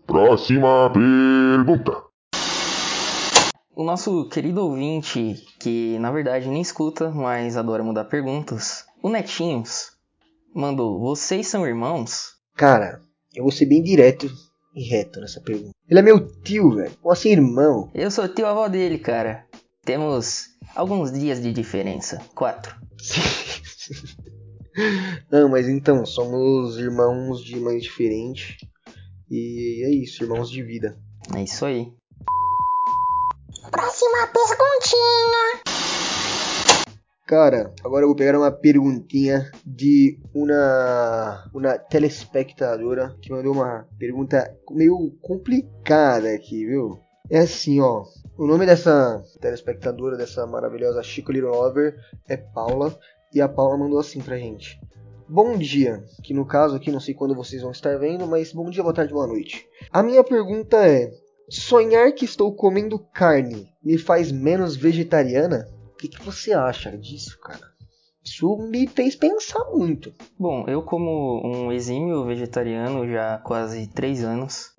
Próxima 0.05 0.91
pergunta. 0.93 2.07
O 3.77 3.83
nosso 3.83 4.27
querido 4.27 4.65
ouvinte, 4.65 5.35
que 5.59 5.99
na 5.99 6.11
verdade 6.11 6.49
nem 6.49 6.63
escuta, 6.63 7.11
mas 7.11 7.55
adora 7.55 7.83
mudar 7.83 8.05
perguntas, 8.05 8.87
o 9.03 9.07
Netinhos, 9.07 9.91
mandou: 10.51 10.99
Vocês 10.99 11.45
são 11.45 11.63
irmãos? 11.63 12.31
Cara, 12.55 12.99
eu 13.35 13.43
vou 13.43 13.51
ser 13.51 13.67
bem 13.67 13.83
direto 13.83 14.27
e 14.73 14.89
reto 14.89 15.19
nessa 15.19 15.39
pergunta. 15.41 15.75
Ele 15.87 15.99
é 15.99 16.01
meu 16.01 16.27
tio, 16.41 16.71
velho. 16.71 16.91
Ou 17.03 17.11
assim, 17.11 17.29
irmão. 17.29 17.91
Eu 17.93 18.09
sou 18.09 18.27
tio 18.27 18.47
avó 18.47 18.67
dele, 18.67 18.97
cara. 18.97 19.45
Temos 19.85 20.47
alguns 20.75 21.11
dias 21.11 21.39
de 21.39 21.53
diferença. 21.53 22.19
Quatro. 22.33 22.75
Não, 25.29 25.49
mas 25.49 25.69
então, 25.69 26.03
somos 26.03 26.79
irmãos 26.79 27.43
de 27.43 27.59
mães 27.59 27.83
diferentes. 27.83 28.57
E 29.29 29.85
é 29.85 29.91
isso, 29.91 30.23
irmãos 30.23 30.49
de 30.49 30.63
vida. 30.63 30.97
É 31.35 31.43
isso 31.43 31.63
aí. 31.63 31.91
Próxima 33.71 34.27
perguntinha. 34.27 35.61
Cara, 37.25 37.73
agora 37.83 38.03
eu 38.03 38.07
vou 38.07 38.15
pegar 38.15 38.37
uma 38.37 38.51
perguntinha 38.51 39.51
de 39.65 40.17
uma, 40.33 41.49
uma 41.53 41.77
telespectadora 41.77 43.15
que 43.21 43.29
mandou 43.29 43.53
uma 43.53 43.85
pergunta 43.99 44.57
meio 44.71 45.11
complicada 45.21 46.29
aqui, 46.33 46.65
viu? 46.65 46.97
É 47.29 47.39
assim, 47.39 47.81
ó. 47.81 48.05
O 48.37 48.47
nome 48.47 48.65
dessa 48.65 49.21
telespectadora, 49.41 50.15
dessa 50.15 50.47
maravilhosa 50.47 51.03
Chico 51.03 51.33
Little 51.33 51.51
Lover, 51.51 51.97
é 52.29 52.37
Paula. 52.37 52.97
E 53.33 53.41
a 53.41 53.49
Paula 53.49 53.77
mandou 53.77 53.99
assim 53.99 54.21
pra 54.21 54.37
gente. 54.37 54.79
Bom 55.27 55.57
dia, 55.57 56.01
que 56.23 56.33
no 56.33 56.45
caso 56.45 56.77
aqui 56.77 56.89
não 56.89 57.01
sei 57.01 57.13
quando 57.13 57.35
vocês 57.35 57.61
vão 57.61 57.71
estar 57.71 57.99
vendo, 57.99 58.25
mas 58.25 58.53
bom 58.53 58.69
dia, 58.69 58.81
boa 58.81 58.95
tarde, 58.95 59.11
boa 59.11 59.27
noite. 59.27 59.67
A 59.91 60.01
minha 60.01 60.23
pergunta 60.23 60.77
é: 60.87 61.11
sonhar 61.49 62.13
que 62.13 62.25
estou 62.25 62.53
comendo 62.53 62.99
carne 62.99 63.73
me 63.83 63.97
faz 63.97 64.31
menos 64.31 64.75
vegetariana? 64.75 65.67
O 65.93 65.97
que, 65.97 66.07
que 66.07 66.21
você 66.21 66.53
acha 66.53 66.95
disso, 66.97 67.39
cara? 67.39 67.75
Isso 68.23 68.55
me 68.57 68.87
fez 68.87 69.15
pensar 69.15 69.65
muito. 69.71 70.13
Bom, 70.37 70.65
eu 70.67 70.81
como 70.81 71.41
um 71.43 71.71
exímio 71.71 72.25
vegetariano 72.25 73.07
já 73.07 73.35
há 73.35 73.37
quase 73.37 73.87
três 73.87 74.23
anos, 74.23 74.73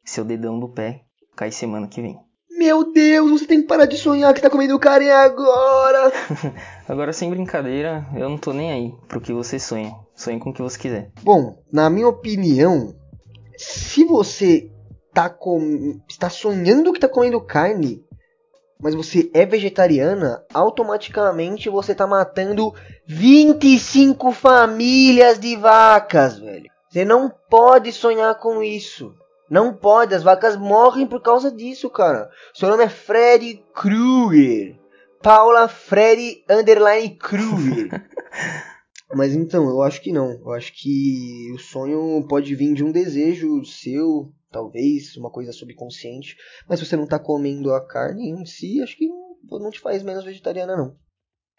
seu 0.05 0.25
dedão 0.25 0.61
do 0.61 0.69
pé 0.69 1.05
cai 1.35 1.51
semana 1.51 1.89
que 1.89 2.03
vem. 2.03 2.19
Meu 2.51 2.93
Deus, 2.93 3.31
você 3.31 3.47
tem 3.47 3.63
que 3.63 3.67
parar 3.67 3.87
de 3.87 3.97
sonhar 3.97 4.33
que 4.33 4.41
tá 4.41 4.49
comendo 4.49 4.79
carne 4.79 5.11
agora! 5.11 6.13
agora, 6.87 7.13
sem 7.13 7.31
brincadeira, 7.31 8.07
eu 8.15 8.29
não 8.29 8.39
tô 8.39 8.53
nem 8.53 8.71
aí 8.71 8.95
pro 9.09 9.21
que 9.21 9.33
você 9.33 9.59
sonha. 9.59 9.93
Sonhe 10.15 10.39
com 10.39 10.51
o 10.51 10.55
que 10.55 10.63
você 10.63 10.79
quiser. 10.79 11.11
Bom, 11.23 11.59
na 11.73 11.91
minha 11.91 12.07
opinião, 12.07 12.95
se 13.57 14.05
você 14.05 14.71
tá, 15.13 15.29
com... 15.29 16.01
está 16.09 16.31
sonhando 16.31 16.93
que 16.93 17.01
tá 17.01 17.09
comendo 17.09 17.41
carne, 17.41 18.05
mas 18.85 18.95
você 18.95 19.31
é 19.33 19.47
vegetariana, 19.47 20.45
automaticamente 20.53 21.71
você 21.71 21.95
tá 21.95 22.07
matando 22.07 22.75
25 23.07 24.31
famílias 24.31 25.39
de 25.39 25.57
vacas, 25.57 26.39
velho. 26.39 26.71
Você 26.91 27.03
não 27.03 27.33
pode 27.49 27.91
sonhar 27.93 28.35
com 28.35 28.63
isso. 28.63 29.15
Não 29.49 29.73
pode, 29.73 30.15
as 30.15 30.23
vacas 30.23 30.55
morrem 30.55 31.07
por 31.07 31.23
causa 31.23 31.51
disso, 31.51 31.89
cara. 31.89 32.29
Seu 32.53 32.69
nome 32.69 32.85
é 32.85 32.89
Freddy 32.91 33.65
Krueger. 33.75 34.79
Paula 35.23 35.67
Freddy 35.67 36.45
Underline 36.47 37.17
Krueger. 37.17 37.89
Mas 39.15 39.35
então, 39.35 39.69
eu 39.69 39.83
acho 39.83 40.01
que 40.01 40.13
não. 40.13 40.33
Eu 40.33 40.53
acho 40.53 40.73
que 40.73 41.51
o 41.53 41.59
sonho 41.59 42.27
pode 42.29 42.55
vir 42.55 42.75
de 42.75 42.85
um 42.85 42.93
desejo 42.93 43.65
seu, 43.65 44.33
talvez, 44.51 45.17
uma 45.17 45.31
coisa 45.31 45.53
subconsciente. 45.53 46.37
Mas 46.69 46.79
se 46.79 46.87
você 46.87 46.97
não 46.97 47.07
tá 47.07 47.19
comendo 47.19 47.73
a 47.73 47.87
carne 47.87 48.31
em 48.31 48.45
si, 48.45 48.81
acho 48.83 48.97
que 48.97 49.09
não 49.51 49.71
te 49.71 49.81
faz 49.81 50.03
menos 50.03 50.25
vegetariana, 50.25 50.77
não. 50.77 50.97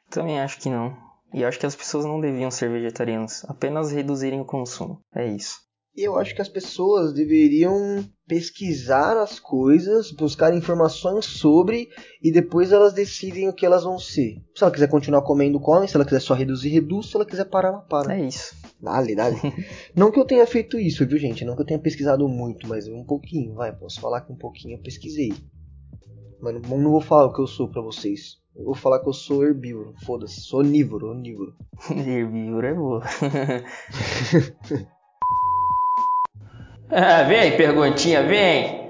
Também 0.09 0.39
acho 0.39 0.59
que 0.59 0.69
não. 0.69 0.95
E 1.33 1.43
acho 1.43 1.59
que 1.59 1.65
as 1.65 1.75
pessoas 1.75 2.05
não 2.05 2.21
deviam 2.21 2.49
ser 2.49 2.69
vegetarianas, 2.69 3.43
apenas 3.45 3.91
reduzirem 3.91 4.39
o 4.39 4.45
consumo. 4.45 5.01
É 5.13 5.27
isso. 5.27 5.59
Eu 5.95 6.17
acho 6.19 6.35
que 6.35 6.41
as 6.41 6.49
pessoas 6.49 7.13
deveriam 7.13 8.03
pesquisar 8.27 9.17
as 9.17 9.39
coisas, 9.39 10.11
buscar 10.11 10.53
informações 10.53 11.25
sobre 11.25 11.87
e 12.21 12.31
depois 12.31 12.73
elas 12.73 12.91
decidem 12.91 13.47
o 13.47 13.53
que 13.53 13.65
elas 13.65 13.85
vão 13.85 13.97
ser. 13.97 14.41
Se 14.53 14.63
ela 14.63 14.73
quiser 14.73 14.89
continuar 14.89 15.21
comendo, 15.21 15.59
come. 15.59 15.87
Se 15.87 15.95
ela 15.95 16.03
quiser 16.03 16.19
só 16.19 16.33
reduzir, 16.33 16.69
reduz. 16.69 17.09
Se 17.09 17.15
ela 17.15 17.25
quiser 17.25 17.45
parar, 17.45 17.69
ela 17.69 17.81
para. 17.81 18.13
É 18.13 18.27
isso. 18.27 18.53
Dale, 18.81 19.15
dale. 19.15 19.37
não 19.95 20.11
que 20.11 20.19
eu 20.19 20.25
tenha 20.25 20.45
feito 20.45 20.77
isso, 20.77 21.05
viu, 21.05 21.17
gente? 21.17 21.45
Não 21.45 21.55
que 21.55 21.61
eu 21.61 21.65
tenha 21.65 21.79
pesquisado 21.79 22.27
muito, 22.27 22.67
mas 22.67 22.87
um 22.89 23.05
pouquinho, 23.05 23.53
vai. 23.53 23.73
Posso 23.73 24.01
falar 24.01 24.21
que 24.21 24.33
um 24.33 24.37
pouquinho 24.37 24.75
eu 24.75 24.81
pesquisei. 24.81 25.33
Mas 26.41 26.61
não, 26.61 26.77
não 26.77 26.91
vou 26.91 27.01
falar 27.01 27.27
o 27.27 27.33
que 27.33 27.41
eu 27.41 27.47
sou 27.47 27.69
pra 27.69 27.81
vocês. 27.81 28.43
Eu 28.53 28.65
vou 28.65 28.75
falar 28.75 28.99
que 28.99 29.07
eu 29.07 29.13
sou 29.13 29.45
herbívoro. 29.45 29.93
Foda-se, 30.05 30.41
sou 30.41 30.59
onívoro, 30.59 31.11
onívoro. 31.11 31.55
herbívoro 31.89 32.67
é 32.67 32.73
boa. 32.73 33.03
Ah, 36.89 37.23
vem, 37.23 37.57
perguntinha, 37.57 38.21
vem! 38.21 38.85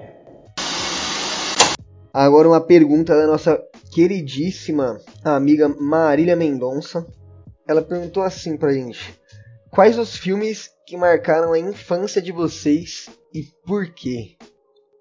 Agora 2.14 2.48
uma 2.48 2.60
pergunta 2.60 3.16
da 3.16 3.26
nossa 3.26 3.62
queridíssima 3.94 5.00
amiga 5.24 5.70
Marília 5.70 6.36
Mendonça. 6.36 7.08
Ela 7.68 7.82
perguntou 7.82 8.22
assim 8.22 8.58
pra 8.58 8.74
gente: 8.74 9.18
Quais 9.72 9.98
os 9.98 10.16
filmes 10.16 10.70
que 10.86 10.98
marcaram 10.98 11.54
a 11.54 11.60
infância 11.60 12.22
de 12.22 12.34
vocês 12.34 13.10
e 13.34 13.44
por 13.66 13.88
quê? 13.94 14.36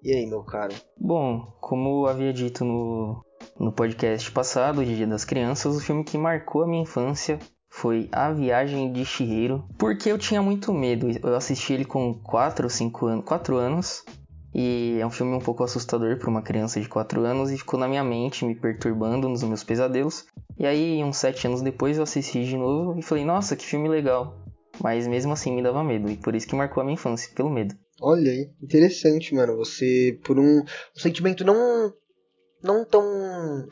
E 0.01 0.13
aí, 0.13 0.25
meu 0.25 0.43
caro? 0.43 0.73
Bom, 0.97 1.53
como 1.59 2.03
eu 2.03 2.07
havia 2.07 2.31
dito 2.31 2.63
no, 2.63 3.25
no 3.59 3.73
podcast 3.73 4.31
passado, 4.31 4.85
de 4.85 4.95
Dia 4.95 5.07
das 5.07 5.25
Crianças, 5.25 5.75
o 5.75 5.81
filme 5.81 6.03
que 6.03 6.17
marcou 6.17 6.63
a 6.63 6.67
minha 6.67 6.83
infância 6.83 7.39
foi 7.75 8.07
A 8.09 8.31
Viagem 8.31 8.91
de 8.93 9.03
Chihiro, 9.03 9.65
porque 9.77 10.09
eu 10.09 10.17
tinha 10.17 10.41
muito 10.41 10.73
medo. 10.73 11.07
Eu 11.21 11.35
assisti 11.35 11.73
ele 11.73 11.83
com 11.83 12.13
4 12.13 12.65
ou 12.65 12.69
5 12.69 13.05
anos, 13.05 13.25
4 13.25 13.57
anos, 13.57 14.03
e 14.53 14.97
é 15.01 15.05
um 15.05 15.11
filme 15.11 15.35
um 15.35 15.39
pouco 15.39 15.61
assustador 15.61 16.17
para 16.17 16.29
uma 16.29 16.41
criança 16.41 16.79
de 16.79 16.87
4 16.87 17.25
anos 17.25 17.51
e 17.51 17.57
ficou 17.57 17.77
na 17.77 17.87
minha 17.87 18.03
mente, 18.03 18.45
me 18.45 18.55
perturbando 18.55 19.27
nos 19.27 19.43
meus 19.43 19.61
pesadelos. 19.61 20.25
E 20.57 20.65
aí, 20.65 21.03
uns 21.03 21.17
7 21.17 21.47
anos 21.47 21.61
depois, 21.61 21.97
eu 21.97 22.03
assisti 22.03 22.45
de 22.45 22.55
novo 22.55 22.97
e 22.97 23.01
falei: 23.01 23.25
"Nossa, 23.25 23.57
que 23.57 23.65
filme 23.65 23.89
legal". 23.89 24.39
Mas 24.81 25.05
mesmo 25.05 25.33
assim 25.33 25.53
me 25.53 25.61
dava 25.61 25.83
medo, 25.83 26.09
e 26.09 26.15
por 26.15 26.33
isso 26.33 26.47
que 26.47 26.55
marcou 26.55 26.79
a 26.79 26.85
minha 26.85 26.95
infância, 26.95 27.29
pelo 27.35 27.49
medo. 27.49 27.75
Olha 28.01 28.31
aí, 28.31 28.49
interessante, 28.63 29.35
mano. 29.35 29.57
Você, 29.57 30.17
por 30.23 30.39
um, 30.39 30.59
um 30.61 30.99
sentimento 30.99 31.43
não 31.43 31.93
não 32.63 32.85
tão 32.85 33.03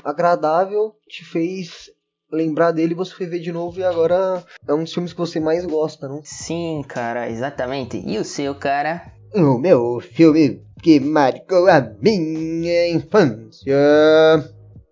agradável, 0.04 0.94
te 1.08 1.24
fez 1.24 1.90
lembrar 2.34 2.72
dele, 2.72 2.96
você 2.96 3.14
foi 3.14 3.28
ver 3.28 3.40
de 3.40 3.52
novo 3.52 3.80
e 3.80 3.84
agora 3.84 4.44
é 4.68 4.74
um 4.74 4.84
dos 4.84 4.94
filmes 4.94 5.14
que 5.14 5.20
você 5.20 5.40
mais 5.40 5.66
gosta, 5.66 6.08
não? 6.08 6.22
Sim, 6.24 6.84
cara, 6.88 7.30
exatamente. 7.30 8.02
E 8.06 8.18
o 8.18 8.26
seu, 8.26 8.56
cara? 8.56 9.14
O 9.34 9.58
meu 9.58 10.00
filme 10.00 10.62
que 10.82 11.00
marcou 11.00 11.68
a 11.70 11.80
minha 12.02 12.90
infância. 12.90 13.78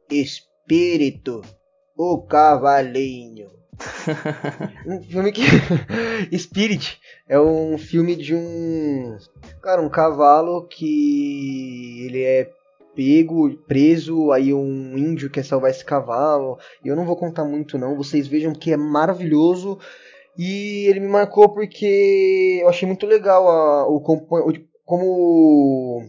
Espírito, 0.09 1.41
o 1.97 2.21
Cavalinho. 2.21 3.49
um 4.85 5.01
filme 5.01 5.31
que. 5.31 5.41
Spirit 6.37 6.99
é 7.27 7.39
um 7.39 7.77
filme 7.77 8.15
de 8.15 8.35
um. 8.35 9.17
Cara, 9.61 9.81
um 9.81 9.89
cavalo 9.89 10.67
que 10.67 12.05
ele 12.05 12.23
é 12.23 12.49
pego, 12.95 13.55
preso, 13.67 14.31
aí 14.31 14.53
um 14.53 14.97
índio 14.97 15.29
quer 15.29 15.43
salvar 15.43 15.71
esse 15.71 15.83
cavalo. 15.83 16.57
Eu 16.83 16.95
não 16.95 17.05
vou 17.05 17.15
contar 17.15 17.45
muito 17.45 17.77
não, 17.77 17.95
vocês 17.95 18.27
vejam 18.27 18.53
que 18.53 18.71
é 18.71 18.77
maravilhoso. 18.77 19.77
E 20.37 20.85
ele 20.87 20.99
me 20.99 21.07
marcou 21.07 21.49
porque 21.49 22.59
eu 22.61 22.69
achei 22.69 22.87
muito 22.87 23.05
legal 23.05 23.47
a, 23.47 23.87
o, 23.87 23.99
como 24.85 26.01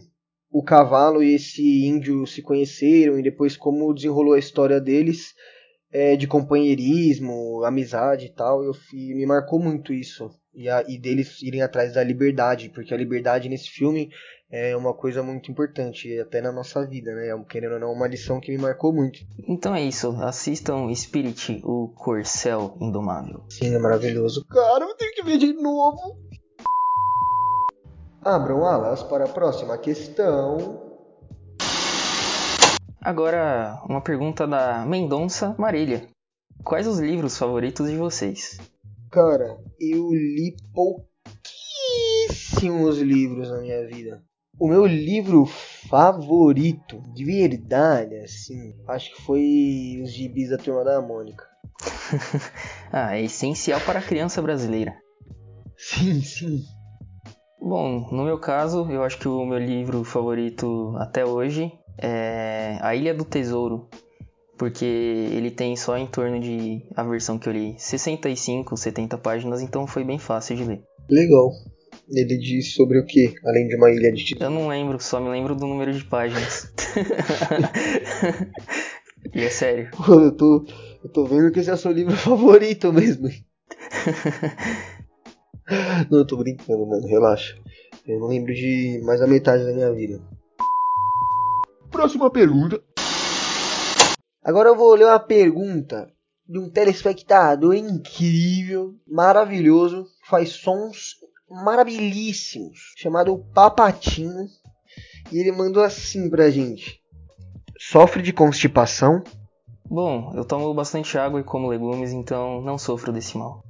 o 0.51 0.63
cavalo 0.63 1.21
e 1.23 1.33
esse 1.35 1.85
índio 1.85 2.25
se 2.27 2.41
conheceram 2.41 3.17
e 3.19 3.23
depois 3.23 3.57
como 3.57 3.93
desenrolou 3.93 4.33
a 4.33 4.39
história 4.39 4.79
deles 4.79 5.33
é, 5.91 6.15
de 6.15 6.27
companheirismo, 6.27 7.63
amizade 7.63 8.25
e 8.25 8.29
tal. 8.29 8.63
Eu, 8.63 8.71
e 8.93 9.13
me 9.13 9.25
marcou 9.25 9.59
muito 9.59 9.93
isso. 9.93 10.29
E, 10.53 10.69
a, 10.69 10.83
e 10.87 10.99
deles 10.99 11.41
irem 11.41 11.61
atrás 11.61 11.93
da 11.93 12.03
liberdade, 12.03 12.69
porque 12.69 12.93
a 12.93 12.97
liberdade 12.97 13.49
nesse 13.49 13.69
filme 13.69 14.11
é 14.55 14.77
uma 14.77 14.93
coisa 14.93 15.23
muito 15.23 15.49
importante, 15.49 16.15
até 16.19 16.39
na 16.39 16.51
nossa 16.51 16.85
vida, 16.85 17.11
né? 17.15 17.29
É 17.29 17.43
querendo 17.45 17.73
ou 17.73 17.79
não, 17.79 17.91
uma 17.91 18.07
lição 18.07 18.39
que 18.39 18.51
me 18.51 18.59
marcou 18.59 18.93
muito. 18.93 19.17
Então 19.47 19.73
é 19.73 19.81
isso, 19.81 20.09
assistam 20.21 20.93
Spirit, 20.93 21.59
o 21.63 21.87
Corcel 21.87 22.77
Indomável. 22.79 23.43
Sim, 23.49 23.73
é 23.73 23.79
maravilhoso. 23.79 24.45
Cara, 24.45 24.85
eu 24.85 24.95
tenho 24.95 25.11
que 25.15 25.23
ver 25.23 25.39
de 25.39 25.53
novo. 25.53 26.19
Abram 28.21 28.63
alas 28.63 29.01
para 29.01 29.25
a 29.25 29.27
próxima 29.27 29.75
questão. 29.79 30.79
Agora, 33.01 33.81
uma 33.89 34.01
pergunta 34.01 34.45
da 34.45 34.85
Mendonça 34.85 35.55
Marília. 35.57 36.07
Quais 36.63 36.85
os 36.85 36.99
livros 36.99 37.39
favoritos 37.39 37.89
de 37.89 37.97
vocês? 37.97 38.59
Cara, 39.11 39.57
eu 39.79 40.13
li 40.13 40.55
pouquíssimos 40.75 42.99
livros 42.99 43.49
na 43.49 43.59
minha 43.59 43.83
vida. 43.87 44.21
O 44.59 44.67
meu 44.67 44.85
livro 44.85 45.45
favorito, 45.89 47.01
de 47.13 47.25
verdade, 47.25 48.15
assim, 48.17 48.75
acho 48.87 49.15
que 49.15 49.21
foi 49.23 49.99
Os 50.03 50.11
Gibis 50.11 50.49
da 50.49 50.57
Turma 50.57 50.83
da 50.83 51.01
Mônica. 51.01 51.43
ah, 52.91 53.17
é 53.17 53.23
essencial 53.23 53.81
para 53.81 53.99
a 53.99 54.03
criança 54.03 54.41
brasileira. 54.41 54.95
Sim, 55.75 56.21
sim. 56.21 56.63
Bom, 57.59 58.09
no 58.11 58.23
meu 58.25 58.37
caso, 58.37 58.89
eu 58.91 59.03
acho 59.03 59.17
que 59.17 59.27
o 59.27 59.45
meu 59.45 59.57
livro 59.57 60.03
favorito 60.03 60.95
até 60.97 61.25
hoje 61.25 61.71
é 61.97 62.77
A 62.81 62.95
Ilha 62.95 63.13
do 63.13 63.25
Tesouro, 63.25 63.89
porque 64.57 64.85
ele 64.85 65.49
tem 65.49 65.75
só 65.75 65.97
em 65.97 66.05
torno 66.05 66.39
de 66.39 66.83
a 66.95 67.03
versão 67.03 67.39
que 67.39 67.49
eu 67.49 67.53
li 67.53 67.75
65, 67.79 68.77
70 68.77 69.17
páginas, 69.17 69.61
então 69.61 69.87
foi 69.87 70.03
bem 70.03 70.19
fácil 70.19 70.55
de 70.55 70.63
ler. 70.63 70.83
Legal. 71.09 71.49
Ele 72.09 72.37
diz 72.37 72.73
sobre 72.73 72.99
o 72.99 73.05
que, 73.05 73.33
além 73.45 73.67
de 73.67 73.77
uma 73.77 73.89
ilha 73.89 74.11
de 74.11 74.35
Eu 74.39 74.49
não 74.49 74.67
lembro, 74.67 74.99
só 74.99 75.21
me 75.21 75.29
lembro 75.29 75.55
do 75.55 75.65
número 75.65 75.93
de 75.93 76.03
páginas. 76.03 76.71
e 79.33 79.41
é 79.41 79.49
sério. 79.49 79.89
Pô, 79.91 80.19
eu 80.19 80.35
tô, 80.35 80.65
eu 81.03 81.09
tô 81.09 81.25
vendo 81.25 81.51
que 81.51 81.59
esse 81.59 81.69
é 81.69 81.73
o 81.73 81.77
seu 81.77 81.91
livro 81.91 82.15
favorito 82.17 82.91
mesmo. 82.91 83.27
não, 86.11 86.19
eu 86.19 86.27
tô 86.27 86.37
brincando, 86.37 86.85
mano, 86.85 87.07
relaxa. 87.07 87.55
Eu 88.05 88.19
não 88.19 88.27
lembro 88.27 88.53
de 88.53 88.99
mais 89.03 89.21
da 89.21 89.27
metade 89.27 89.63
da 89.63 89.71
minha 89.71 89.93
vida. 89.93 90.21
Próxima 91.89 92.29
pergunta. 92.29 92.83
Agora 94.43 94.67
eu 94.67 94.75
vou 94.75 94.93
ler 94.93 95.05
uma 95.05 95.19
pergunta 95.19 96.11
de 96.45 96.59
um 96.59 96.69
telespectador 96.69 97.75
incrível, 97.75 98.93
maravilhoso, 99.07 100.05
faz 100.27 100.49
sons 100.49 101.15
maravilhíssimos, 101.49 102.93
chamado 102.97 103.37
Papatinho. 103.53 104.47
E 105.31 105.37
ele 105.37 105.51
mandou 105.51 105.83
assim 105.83 106.29
pra 106.29 106.49
gente: 106.49 107.01
Sofre 107.77 108.21
de 108.21 108.33
constipação? 108.33 109.23
Bom, 109.85 110.31
eu 110.35 110.45
tomo 110.45 110.73
bastante 110.73 111.17
água 111.17 111.39
e 111.39 111.43
como 111.43 111.67
legumes, 111.67 112.11
então 112.11 112.61
não 112.61 112.77
sofro 112.77 113.11
desse 113.11 113.37
mal. 113.37 113.63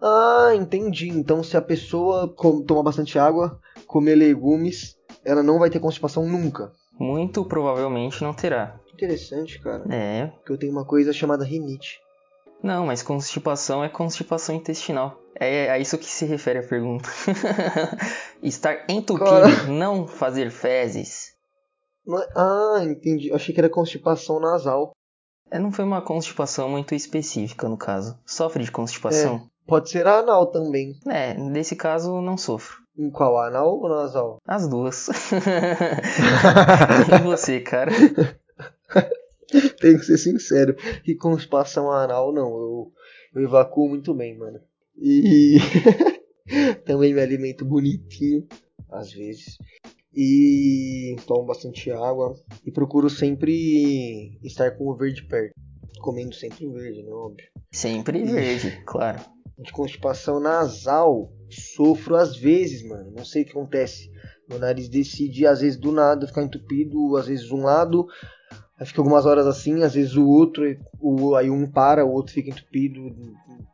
Ah, 0.00 0.52
entendi. 0.54 1.08
Então, 1.08 1.42
se 1.42 1.56
a 1.56 1.62
pessoa 1.62 2.32
tomar 2.66 2.82
bastante 2.82 3.18
água, 3.18 3.60
comer 3.86 4.14
legumes, 4.14 4.96
ela 5.24 5.42
não 5.42 5.58
vai 5.58 5.70
ter 5.70 5.80
constipação 5.80 6.26
nunca. 6.26 6.72
Muito 6.98 7.44
provavelmente 7.44 8.22
não 8.22 8.32
terá. 8.32 8.78
Interessante, 8.92 9.58
cara. 9.60 9.84
É. 9.92 10.26
Porque 10.26 10.52
eu 10.52 10.58
tenho 10.58 10.72
uma 10.72 10.84
coisa 10.84 11.12
chamada 11.12 11.44
rinite. 11.44 11.98
Não, 12.62 12.86
mas 12.86 13.02
constipação 13.02 13.82
é 13.82 13.88
constipação 13.88 14.54
intestinal. 14.54 15.18
É 15.42 15.70
a 15.70 15.78
isso 15.78 15.96
que 15.96 16.04
se 16.04 16.26
refere 16.26 16.58
a 16.58 16.62
pergunta. 16.62 17.08
Estar 18.42 18.84
entupido, 18.90 19.24
Cara. 19.30 19.62
não 19.68 20.06
fazer 20.06 20.50
fezes. 20.50 21.30
É- 22.06 22.28
Ah, 22.36 22.80
entendi. 22.84 23.32
Achei 23.32 23.54
que 23.54 23.60
era 23.60 23.70
constipação 23.70 24.38
nasal. 24.38 24.92
É, 25.50 25.58
não 25.58 25.72
foi 25.72 25.84
uma 25.86 26.02
constipação 26.02 26.68
muito 26.68 26.94
específica 26.94 27.68
no 27.68 27.78
caso. 27.78 28.18
Sofre 28.26 28.62
de 28.64 28.70
constipação? 28.70 29.48
Pode 29.66 29.88
ser 29.88 30.06
anal 30.06 30.46
também. 30.48 30.92
É, 31.08 31.32
nesse 31.34 31.74
caso 31.74 32.20
não 32.20 32.36
sofro. 32.36 32.76
Em 32.98 33.10
qual? 33.10 33.38
Anal 33.38 33.78
ou 33.78 33.88
nasal? 33.88 34.36
As 34.46 34.68
duas. 34.68 35.08
e 37.18 37.22
você, 37.22 37.60
cara? 37.60 37.90
Tenho 39.80 39.98
que 39.98 40.04
ser 40.04 40.18
sincero. 40.18 40.74
Que 41.02 41.14
constipação 41.14 41.90
anal, 41.90 42.32
não. 42.32 42.48
Eu, 42.50 42.92
eu 43.34 43.42
evacuo 43.42 43.88
muito 43.88 44.12
bem, 44.12 44.36
mano. 44.36 44.60
E 44.96 45.56
também 46.84 47.14
me 47.14 47.20
alimento 47.20 47.64
bonitinho, 47.64 48.46
às 48.90 49.12
vezes. 49.12 49.56
E 50.14 51.16
tomo 51.26 51.46
bastante 51.46 51.90
água. 51.90 52.34
E 52.64 52.70
procuro 52.70 53.08
sempre 53.08 54.38
estar 54.42 54.72
com 54.72 54.88
o 54.88 54.96
verde 54.96 55.26
perto. 55.26 55.54
Comendo 56.00 56.34
sempre 56.34 56.66
o 56.66 56.72
verde, 56.72 57.02
né? 57.02 57.10
Óbvio. 57.12 57.46
Sempre 57.72 58.24
verde, 58.24 58.82
claro. 58.86 59.20
De 59.58 59.70
constipação 59.72 60.40
nasal, 60.40 61.30
sofro 61.48 62.16
às 62.16 62.36
vezes, 62.36 62.82
mano. 62.82 63.12
Não 63.14 63.24
sei 63.24 63.42
o 63.42 63.44
que 63.44 63.50
acontece. 63.52 64.10
Meu 64.48 64.58
nariz 64.58 64.88
decide, 64.88 65.46
às 65.46 65.60
vezes 65.60 65.78
do 65.78 65.92
nada, 65.92 66.26
ficar 66.26 66.42
entupido, 66.42 67.16
às 67.16 67.28
vezes 67.28 67.52
um 67.52 67.62
lado, 67.62 68.06
aí 68.80 68.86
fica 68.86 69.00
algumas 69.00 69.26
horas 69.26 69.46
assim, 69.46 69.82
às 69.82 69.92
vezes 69.92 70.16
o 70.16 70.26
outro, 70.26 70.64
o, 70.98 71.34
aí 71.36 71.50
um 71.50 71.70
para, 71.70 72.04
o 72.04 72.10
outro 72.10 72.32
fica 72.32 72.48
entupido 72.48 73.14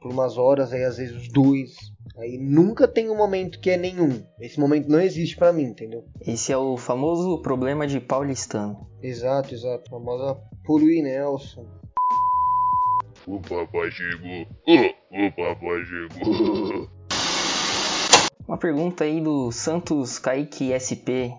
por 0.00 0.10
umas 0.10 0.36
horas, 0.36 0.72
aí 0.72 0.82
às 0.82 0.96
vezes 0.96 1.14
os 1.16 1.28
dois. 1.28 1.76
Aí 2.18 2.38
nunca 2.38 2.88
tem 2.88 3.08
um 3.08 3.16
momento 3.16 3.60
que 3.60 3.70
é 3.70 3.76
nenhum. 3.76 4.22
Esse 4.40 4.58
momento 4.58 4.88
não 4.88 5.00
existe 5.00 5.36
pra 5.36 5.52
mim, 5.52 5.64
entendeu? 5.64 6.04
Esse 6.20 6.50
é 6.50 6.56
o 6.56 6.76
famoso 6.76 7.40
problema 7.40 7.86
de 7.86 8.00
paulistano. 8.00 8.88
Exato, 9.02 9.54
exato. 9.54 9.84
A 9.86 9.90
famosa 9.90 10.36
poluir, 10.64 11.02
Nelson. 11.02 11.66
O 13.26 13.40
papai 13.40 13.90
chegou. 13.90 14.46
Oh, 14.66 15.26
o 15.26 15.32
papai 15.32 15.84
chegou. 15.84 16.88
Uma 18.48 18.56
pergunta 18.56 19.02
aí 19.02 19.20
do 19.20 19.50
Santos 19.50 20.20
Kaique 20.20 20.72
SP. 20.72 21.34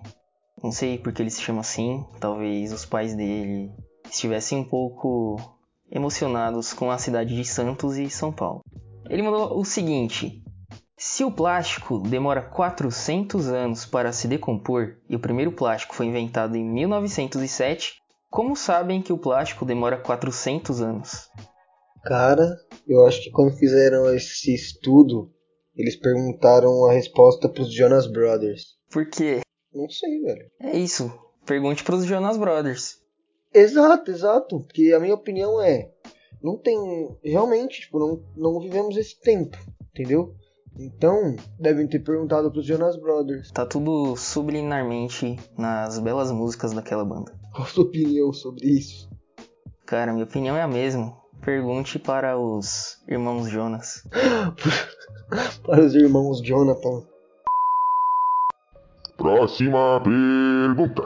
Não 0.62 0.72
sei 0.72 0.98
porque 0.98 1.22
ele 1.22 1.30
se 1.30 1.41
chama 1.41 1.62
assim. 1.62 2.06
Talvez 2.20 2.74
os 2.74 2.86
pais 2.86 3.15
dele 3.15 3.72
estivessem 4.06 4.60
um 4.60 4.63
pouco 4.63 5.38
emocionados 5.91 6.74
com 6.74 6.91
a 6.91 6.98
cidade 6.98 7.36
de 7.36 7.46
Santos 7.46 7.98
e 7.98 8.10
São 8.10 8.32
Paulo. 8.32 8.63
Ele 9.10 9.22
mandou 9.22 9.58
o 9.58 9.63
seguinte: 9.63 10.43
Se 10.98 11.24
o 11.24 11.32
plástico 11.32 12.00
demora 12.00 12.41
400 12.41 13.48
anos 13.48 13.86
para 13.86 14.12
se 14.12 14.28
decompor 14.28 14.98
e 15.10 15.15
o 15.15 15.20
primeiro 15.20 15.52
plástico 15.52 15.96
foi 15.96 16.08
inventado 16.08 16.56
em 16.56 16.65
1907, 16.65 18.02
como 18.30 18.56
sabem 18.56 19.02
que 19.02 19.13
o 19.13 19.17
plástico 19.17 19.65
demora 19.65 19.98
400 19.98 20.82
anos? 20.82 21.30
Cara, 22.04 22.56
eu 22.88 23.06
acho 23.06 23.22
que 23.24 23.32
quando 23.32 23.58
fizeram 23.58 24.13
esse 24.13 24.54
estudo, 24.54 25.32
eles 25.76 25.96
perguntaram 25.96 26.86
a 26.86 26.93
resposta 26.93 27.48
pros 27.48 27.74
Jonas 27.74 28.08
Brothers. 28.08 28.78
Por 28.89 29.10
quê? 29.10 29.41
Não 29.77 29.89
sei, 29.89 30.19
velho. 30.21 30.49
É 30.59 30.75
isso. 30.75 31.11
Pergunte 31.45 31.83
para 31.83 31.95
os 31.95 32.05
Jonas 32.05 32.35
Brothers. 32.35 32.99
Exato, 33.53 34.09
exato. 34.09 34.59
Porque 34.61 34.91
a 34.91 34.99
minha 34.99 35.13
opinião 35.13 35.61
é, 35.61 35.91
não 36.41 36.57
tem, 36.57 36.77
realmente, 37.23 37.81
tipo, 37.81 37.99
não, 37.99 38.23
não 38.35 38.59
vivemos 38.59 38.97
esse 38.97 39.19
tempo, 39.19 39.55
entendeu? 39.91 40.35
Então, 40.79 41.35
devem 41.59 41.87
ter 41.87 41.99
perguntado 41.99 42.51
pros 42.51 42.65
Jonas 42.65 42.95
Brothers. 42.97 43.51
Tá 43.51 43.65
tudo 43.65 44.15
subliminarmente 44.15 45.37
nas 45.57 45.99
belas 45.99 46.31
músicas 46.31 46.73
daquela 46.73 47.05
banda. 47.05 47.33
Qual 47.53 47.67
a 47.67 47.69
sua 47.69 47.83
opinião 47.83 48.33
sobre 48.33 48.67
isso? 48.67 49.09
Cara, 49.85 50.11
minha 50.11 50.25
opinião 50.25 50.55
é 50.55 50.61
a 50.61 50.67
mesma. 50.67 51.15
Pergunte 51.43 51.97
para 51.97 52.37
os 52.37 53.01
irmãos 53.07 53.47
Jonas. 53.47 54.03
Para 55.63 55.83
os 55.83 55.93
irmãos 55.93 56.41
Jonathan. 56.41 57.03
Próxima 59.17 59.99
pergunta. 60.03 61.01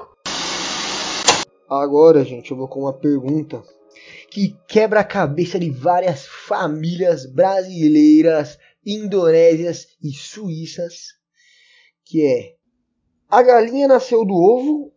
Agora, 1.70 2.26
gente, 2.26 2.52
eu 2.52 2.58
vou 2.58 2.68
com 2.68 2.82
uma 2.82 2.92
pergunta 2.92 3.64
que 4.30 4.58
quebra 4.68 5.00
a 5.00 5.06
cabeça 5.06 5.58
de 5.58 5.70
várias 5.70 6.28
famílias 6.28 7.26
brasileiras, 7.26 8.60
indonésias 8.86 9.88
e 10.04 10.12
suíças, 10.12 11.14
que 12.04 12.26
é: 12.26 12.56
a 13.30 13.42
galinha 13.42 13.88
nasceu 13.88 14.26
do 14.26 14.34
ovo 14.34 14.92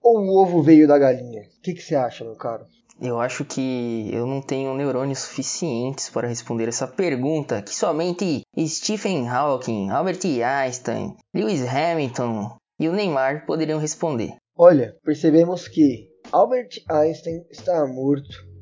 ou 0.00 0.20
o 0.20 0.40
ovo 0.40 0.62
veio 0.62 0.86
da 0.86 0.96
galinha? 0.96 1.42
O 1.58 1.62
que, 1.62 1.74
que 1.74 1.82
você 1.82 1.96
acha, 1.96 2.22
meu 2.22 2.36
caro? 2.36 2.64
Eu 3.00 3.20
acho 3.20 3.44
que 3.44 4.10
eu 4.12 4.26
não 4.26 4.40
tenho 4.40 4.74
neurônios 4.74 5.20
suficientes 5.20 6.10
para 6.10 6.28
responder 6.28 6.68
essa 6.68 6.86
pergunta 6.86 7.62
que 7.62 7.74
somente 7.74 8.42
Stephen 8.66 9.28
Hawking, 9.28 9.90
Albert 9.90 10.20
Einstein, 10.24 11.16
Lewis 11.34 11.66
Hamilton 11.66 12.56
e 12.78 12.88
o 12.88 12.92
Neymar 12.92 13.46
poderiam 13.46 13.78
responder. 13.78 14.34
Olha, 14.56 14.96
percebemos 15.04 15.66
que 15.66 16.08
Albert 16.30 16.82
Einstein 16.88 17.44
está 17.50 17.86
morto. 17.86 18.52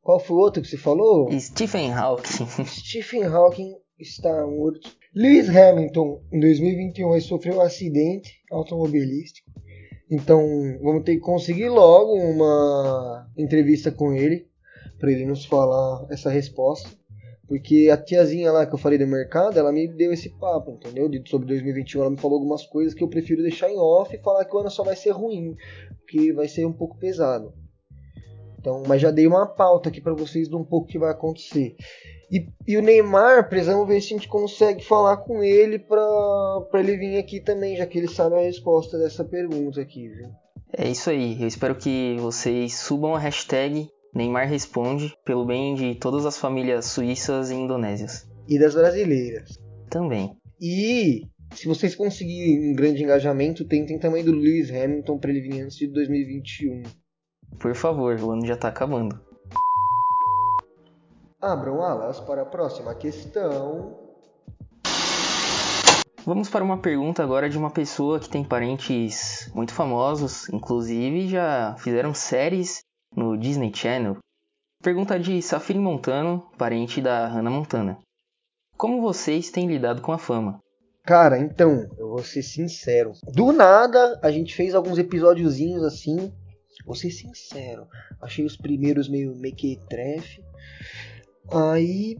Qual 0.00 0.18
foi 0.18 0.36
o 0.36 0.40
outro 0.40 0.62
que 0.62 0.68
você 0.68 0.76
falou? 0.76 1.28
Stephen 1.38 1.92
Hawking. 1.92 2.46
Stephen 2.66 3.24
Hawking 3.24 3.74
está 3.98 4.46
morto. 4.46 4.90
Lewis 5.14 5.48
Hamilton, 5.48 6.22
em 6.32 6.40
2021, 6.40 7.12
ele 7.12 7.20
sofreu 7.20 7.56
um 7.56 7.60
acidente 7.60 8.32
automobilístico. 8.50 9.50
Então, 10.14 10.78
vamos 10.82 11.04
ter 11.04 11.14
que 11.14 11.22
conseguir 11.22 11.70
logo 11.70 12.12
uma 12.12 13.26
entrevista 13.34 13.90
com 13.90 14.12
ele, 14.12 14.46
para 14.98 15.10
ele 15.10 15.24
nos 15.24 15.46
falar 15.46 16.06
essa 16.10 16.28
resposta. 16.28 16.90
Porque 17.48 17.88
a 17.90 17.96
tiazinha 17.96 18.52
lá 18.52 18.66
que 18.66 18.74
eu 18.74 18.78
falei 18.78 18.98
do 18.98 19.06
mercado, 19.06 19.58
ela 19.58 19.72
me 19.72 19.88
deu 19.88 20.12
esse 20.12 20.28
papo, 20.38 20.72
entendeu? 20.72 21.08
De, 21.08 21.26
sobre 21.26 21.48
2021, 21.48 22.02
ela 22.02 22.10
me 22.10 22.18
falou 22.18 22.36
algumas 22.36 22.66
coisas 22.66 22.92
que 22.92 23.02
eu 23.02 23.08
prefiro 23.08 23.40
deixar 23.40 23.70
em 23.70 23.78
off 23.78 24.14
e 24.14 24.18
falar 24.18 24.44
que 24.44 24.54
o 24.54 24.58
ano 24.58 24.70
só 24.70 24.84
vai 24.84 24.96
ser 24.96 25.12
ruim, 25.12 25.56
que 26.06 26.30
vai 26.30 26.46
ser 26.46 26.66
um 26.66 26.72
pouco 26.74 26.98
pesado. 26.98 27.54
Então, 28.62 28.84
mas 28.86 29.02
já 29.02 29.10
dei 29.10 29.26
uma 29.26 29.44
pauta 29.44 29.88
aqui 29.88 30.00
para 30.00 30.14
vocês 30.14 30.48
de 30.48 30.54
um 30.54 30.62
pouco 30.62 30.86
que 30.86 30.98
vai 30.98 31.10
acontecer. 31.10 31.74
E, 32.30 32.46
e, 32.66 32.76
o 32.76 32.80
Neymar, 32.80 33.48
precisamos 33.48 33.86
ver 33.88 34.00
se 34.00 34.14
a 34.14 34.16
gente 34.16 34.28
consegue 34.28 34.84
falar 34.84 35.16
com 35.16 35.42
ele 35.42 35.80
pra 35.80 36.00
ele 36.74 36.96
vir 36.96 37.18
aqui 37.18 37.40
também, 37.40 37.76
já 37.76 37.84
que 37.84 37.98
ele 37.98 38.06
sabe 38.06 38.36
a 38.36 38.40
resposta 38.42 38.96
dessa 38.96 39.24
pergunta 39.24 39.80
aqui, 39.80 40.08
viu? 40.08 40.28
É 40.72 40.88
isso 40.88 41.10
aí. 41.10 41.42
Eu 41.42 41.48
espero 41.48 41.74
que 41.74 42.16
vocês 42.20 42.78
subam 42.78 43.16
a 43.16 43.18
hashtag 43.18 43.90
Neymar 44.14 44.48
Responde 44.48 45.12
pelo 45.24 45.44
bem 45.44 45.74
de 45.74 45.96
todas 45.96 46.24
as 46.24 46.38
famílias 46.38 46.86
suíças 46.86 47.50
e 47.50 47.54
indonésias. 47.54 48.28
E 48.48 48.60
das 48.60 48.74
brasileiras. 48.74 49.58
Também. 49.90 50.36
E 50.60 51.26
se 51.52 51.66
vocês 51.66 51.96
conseguirem 51.96 52.70
um 52.70 52.74
grande 52.74 53.02
engajamento, 53.02 53.64
tentem 53.64 53.98
também 53.98 54.24
do 54.24 54.32
Lewis 54.32 54.70
Hamilton 54.70 55.18
para 55.18 55.30
ele 55.30 55.40
vir 55.40 55.62
antes 55.62 55.76
de 55.76 55.88
2021. 55.88 57.01
Por 57.58 57.74
favor, 57.74 58.18
o 58.20 58.30
ano 58.32 58.46
já 58.46 58.56
tá 58.56 58.68
acabando. 58.68 59.20
Abram 61.40 61.82
alas 61.82 62.20
para 62.20 62.42
a 62.42 62.46
próxima 62.46 62.94
questão. 62.94 63.98
Vamos 66.24 66.48
para 66.48 66.62
uma 66.62 66.78
pergunta 66.78 67.20
agora 67.20 67.50
de 67.50 67.58
uma 67.58 67.70
pessoa 67.70 68.20
que 68.20 68.28
tem 68.28 68.44
parentes 68.44 69.50
muito 69.52 69.74
famosos, 69.74 70.48
inclusive 70.50 71.26
já 71.26 71.74
fizeram 71.78 72.14
séries 72.14 72.84
no 73.14 73.36
Disney 73.36 73.72
Channel. 73.74 74.18
Pergunta 74.80 75.18
de 75.18 75.42
Safiri 75.42 75.80
Montano, 75.80 76.48
parente 76.56 77.00
da 77.00 77.26
Hannah 77.26 77.50
Montana. 77.50 77.98
Como 78.76 79.00
vocês 79.00 79.50
têm 79.50 79.66
lidado 79.66 80.00
com 80.00 80.12
a 80.12 80.18
fama? 80.18 80.60
Cara, 81.04 81.38
então, 81.38 81.88
eu 81.98 82.08
vou 82.08 82.22
ser 82.22 82.42
sincero. 82.42 83.12
Do 83.34 83.52
nada, 83.52 84.20
a 84.22 84.30
gente 84.30 84.54
fez 84.54 84.76
alguns 84.76 84.98
episódiozinhos 84.98 85.82
assim. 85.82 86.32
Vou 86.84 86.94
ser 86.94 87.10
sincero. 87.10 87.86
Achei 88.20 88.44
os 88.44 88.56
primeiros 88.56 89.08
meio 89.08 89.34
mequetrefe. 89.36 90.42
Aí, 91.50 92.16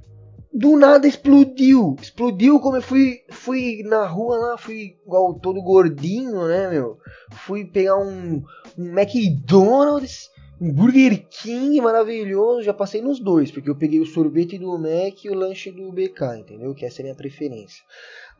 do 0.52 0.76
nada 0.76 1.06
explodiu. 1.06 1.96
Explodiu 2.00 2.60
como 2.60 2.76
eu 2.76 2.82
fui, 2.82 3.20
fui 3.30 3.82
na 3.84 4.06
rua 4.06 4.36
lá, 4.36 4.58
fui 4.58 4.96
igual 5.04 5.34
todo 5.34 5.62
gordinho, 5.62 6.46
né, 6.46 6.68
meu? 6.68 6.98
Fui 7.30 7.64
pegar 7.64 7.96
um, 7.96 8.42
um 8.76 8.98
McDonald's, 8.98 10.28
um 10.62 10.72
Burger 10.72 11.26
King 11.28 11.80
maravilhoso. 11.80 12.62
Já 12.62 12.72
passei 12.72 13.02
nos 13.02 13.18
dois, 13.18 13.50
porque 13.50 13.68
eu 13.68 13.74
peguei 13.74 13.98
o 13.98 14.06
sorvete 14.06 14.56
do 14.56 14.78
Mac 14.78 15.24
e 15.24 15.28
o 15.28 15.34
lanche 15.34 15.72
do 15.72 15.90
BK, 15.90 16.38
entendeu? 16.38 16.72
Que 16.72 16.86
essa 16.86 17.00
é 17.00 17.02
a 17.02 17.04
minha 17.06 17.16
preferência. 17.16 17.82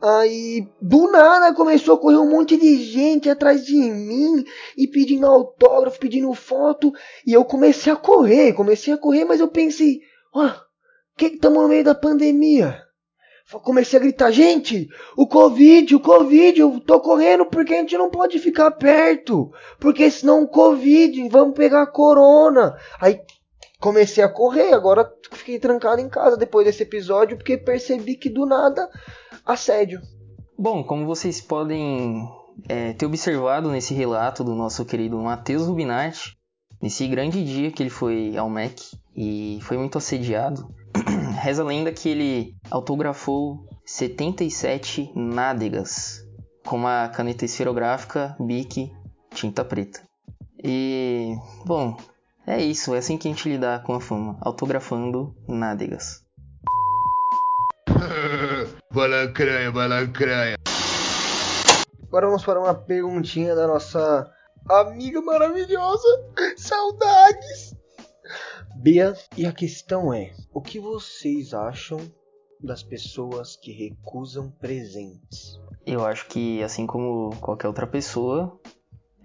Aí, 0.01 0.65
do 0.81 1.11
nada, 1.11 1.53
começou 1.53 1.95
a 1.95 1.99
correr 1.99 2.17
um 2.17 2.29
monte 2.29 2.55
de 2.55 2.81
gente 2.81 3.29
atrás 3.29 3.65
de 3.65 3.75
mim 3.75 4.45
e 4.77 4.87
pedindo 4.87 5.25
autógrafo, 5.25 5.99
pedindo 5.99 6.33
foto. 6.33 6.93
E 7.27 7.33
eu 7.33 7.43
comecei 7.43 7.91
a 7.91 7.97
correr, 7.97 8.53
comecei 8.53 8.93
a 8.93 8.97
correr, 8.97 9.25
mas 9.25 9.41
eu 9.41 9.49
pensei, 9.49 9.99
ó, 10.33 10.49
que 11.17 11.25
estamos 11.25 11.61
no 11.61 11.67
meio 11.67 11.83
da 11.83 11.93
pandemia? 11.93 12.82
Comecei 13.59 13.99
a 13.99 14.01
gritar, 14.01 14.31
gente, 14.31 14.87
o 15.17 15.27
Covid, 15.27 15.95
o 15.95 15.99
Covid, 15.99 16.59
eu 16.59 16.79
tô 16.79 16.99
correndo 16.99 17.45
porque 17.45 17.73
a 17.73 17.77
gente 17.77 17.97
não 17.97 18.09
pode 18.09 18.39
ficar 18.39 18.71
perto, 18.71 19.51
porque 19.79 20.09
senão 20.09 20.43
o 20.43 20.47
Covid, 20.47 21.29
vamos 21.29 21.55
pegar 21.55 21.83
a 21.83 21.87
corona. 21.87 22.75
Aí 22.99 23.21
comecei 23.79 24.23
a 24.23 24.29
correr, 24.29 24.73
agora 24.73 25.11
fiquei 25.31 25.59
trancado 25.59 26.01
em 26.01 26.09
casa 26.09 26.37
depois 26.37 26.65
desse 26.65 26.83
episódio 26.83 27.37
porque 27.37 27.57
percebi 27.57 28.15
que 28.15 28.29
do 28.29 28.45
nada 28.45 28.89
assédio. 29.45 30.01
Bom, 30.57 30.83
como 30.83 31.05
vocês 31.05 31.41
podem 31.41 32.27
é, 32.69 32.93
ter 32.93 33.05
observado 33.05 33.69
nesse 33.69 33.93
relato 33.93 34.43
do 34.43 34.55
nosso 34.55 34.85
querido 34.85 35.17
Matheus 35.17 35.67
Rubinati, 35.67 36.37
nesse 36.81 37.07
grande 37.07 37.43
dia 37.43 37.71
que 37.71 37.83
ele 37.83 37.89
foi 37.89 38.37
ao 38.37 38.49
MEC 38.49 38.97
e 39.15 39.59
foi 39.61 39.77
muito 39.77 39.97
assediado, 39.97 40.67
reza 41.43 41.61
a 41.61 41.65
lenda 41.65 41.91
que 41.91 42.07
ele 42.07 42.55
autografou 42.71 43.67
77 43.85 45.11
nádegas 45.13 46.25
com 46.65 46.77
uma 46.77 47.09
caneta 47.09 47.43
esferográfica 47.43 48.33
Bic 48.39 48.89
tinta 49.35 49.65
preta. 49.65 50.01
E, 50.63 51.35
bom, 51.65 51.97
é 52.47 52.61
isso, 52.61 52.95
é 52.95 52.99
assim 52.99 53.17
que 53.17 53.27
a 53.27 53.31
gente 53.31 53.49
lida 53.49 53.77
com 53.85 53.93
a 53.93 53.99
fama, 53.99 54.37
autografando 54.39 55.35
nádegas. 55.45 56.23
balacranha, 58.89 59.69
balacranha. 59.69 60.55
Agora 62.07 62.27
vamos 62.27 62.45
para 62.45 62.61
uma 62.61 62.73
perguntinha 62.73 63.53
da 63.53 63.67
nossa 63.67 64.31
amiga 64.69 65.21
maravilhosa. 65.21 66.07
Saudades! 66.55 67.72
Bia, 68.83 69.13
e 69.37 69.45
a 69.45 69.53
questão 69.53 70.13
é: 70.13 70.33
o 70.53 70.59
que 70.61 70.77
vocês 70.77 71.53
acham 71.53 72.01
das 72.61 72.83
pessoas 72.83 73.55
que 73.55 73.71
recusam 73.71 74.51
presentes? 74.59 75.57
Eu 75.85 76.05
acho 76.05 76.27
que, 76.27 76.61
assim 76.61 76.85
como 76.85 77.33
qualquer 77.37 77.67
outra 77.67 77.87
pessoa, 77.87 78.59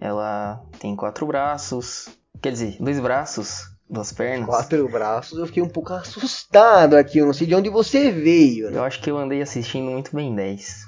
ela 0.01 0.65
tem 0.79 0.95
quatro 0.95 1.27
braços, 1.27 2.09
quer 2.41 2.53
dizer, 2.53 2.77
dois 2.79 3.01
braços, 3.01 3.63
duas 3.91 4.13
pernas. 4.13 4.47
Quatro 4.47 4.89
braços, 4.89 5.37
eu 5.37 5.47
fiquei 5.49 5.63
um 5.65 5.69
pouco 5.69 5.93
assustado 5.93 6.95
aqui, 6.95 7.19
eu 7.19 7.27
não 7.27 7.33
sei 7.33 7.49
de 7.49 7.57
onde 7.57 7.69
você 7.69 8.13
veio. 8.13 8.71
Né? 8.71 8.79
Eu 8.79 8.85
acho 8.85 9.03
que 9.03 9.11
eu 9.11 9.19
andei 9.19 9.43
assistindo 9.43 9.91
muito 9.91 10.15
bem 10.15 10.33
10. 10.33 10.87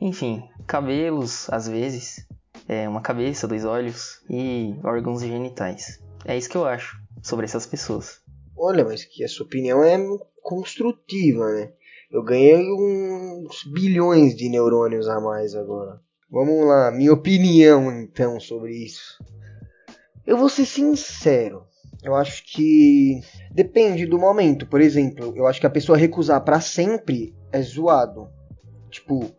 Enfim, 0.00 0.48
cabelos, 0.64 1.50
às 1.50 1.66
vezes, 1.66 2.24
é, 2.68 2.88
uma 2.88 3.00
cabeça, 3.00 3.48
dois 3.48 3.64
olhos 3.64 4.22
e 4.30 4.76
órgãos 4.84 5.22
genitais. 5.22 6.05
É 6.24 6.36
isso 6.36 6.48
que 6.48 6.56
eu 6.56 6.64
acho 6.64 6.96
sobre 7.22 7.44
essas 7.44 7.66
pessoas. 7.66 8.20
Olha, 8.56 8.84
mas 8.84 9.04
que 9.04 9.24
a 9.24 9.28
sua 9.28 9.46
opinião 9.46 9.84
é 9.84 9.98
construtiva, 10.42 11.52
né? 11.52 11.72
Eu 12.10 12.22
ganhei 12.22 12.56
uns 12.72 13.64
bilhões 13.64 14.34
de 14.36 14.48
neurônios 14.48 15.08
a 15.08 15.20
mais 15.20 15.54
agora. 15.54 16.00
Vamos 16.30 16.66
lá, 16.66 16.90
minha 16.90 17.12
opinião 17.12 17.92
então 17.92 18.40
sobre 18.40 18.72
isso. 18.76 19.22
Eu 20.26 20.36
vou 20.36 20.48
ser 20.48 20.66
sincero. 20.66 21.66
Eu 22.02 22.14
acho 22.14 22.44
que 22.44 23.20
depende 23.50 24.06
do 24.06 24.18
momento. 24.18 24.66
Por 24.66 24.80
exemplo, 24.80 25.32
eu 25.36 25.46
acho 25.46 25.60
que 25.60 25.66
a 25.66 25.70
pessoa 25.70 25.98
recusar 25.98 26.42
para 26.44 26.60
sempre 26.60 27.34
é 27.52 27.60
zoado. 27.60 28.28
Tipo, 28.90 29.30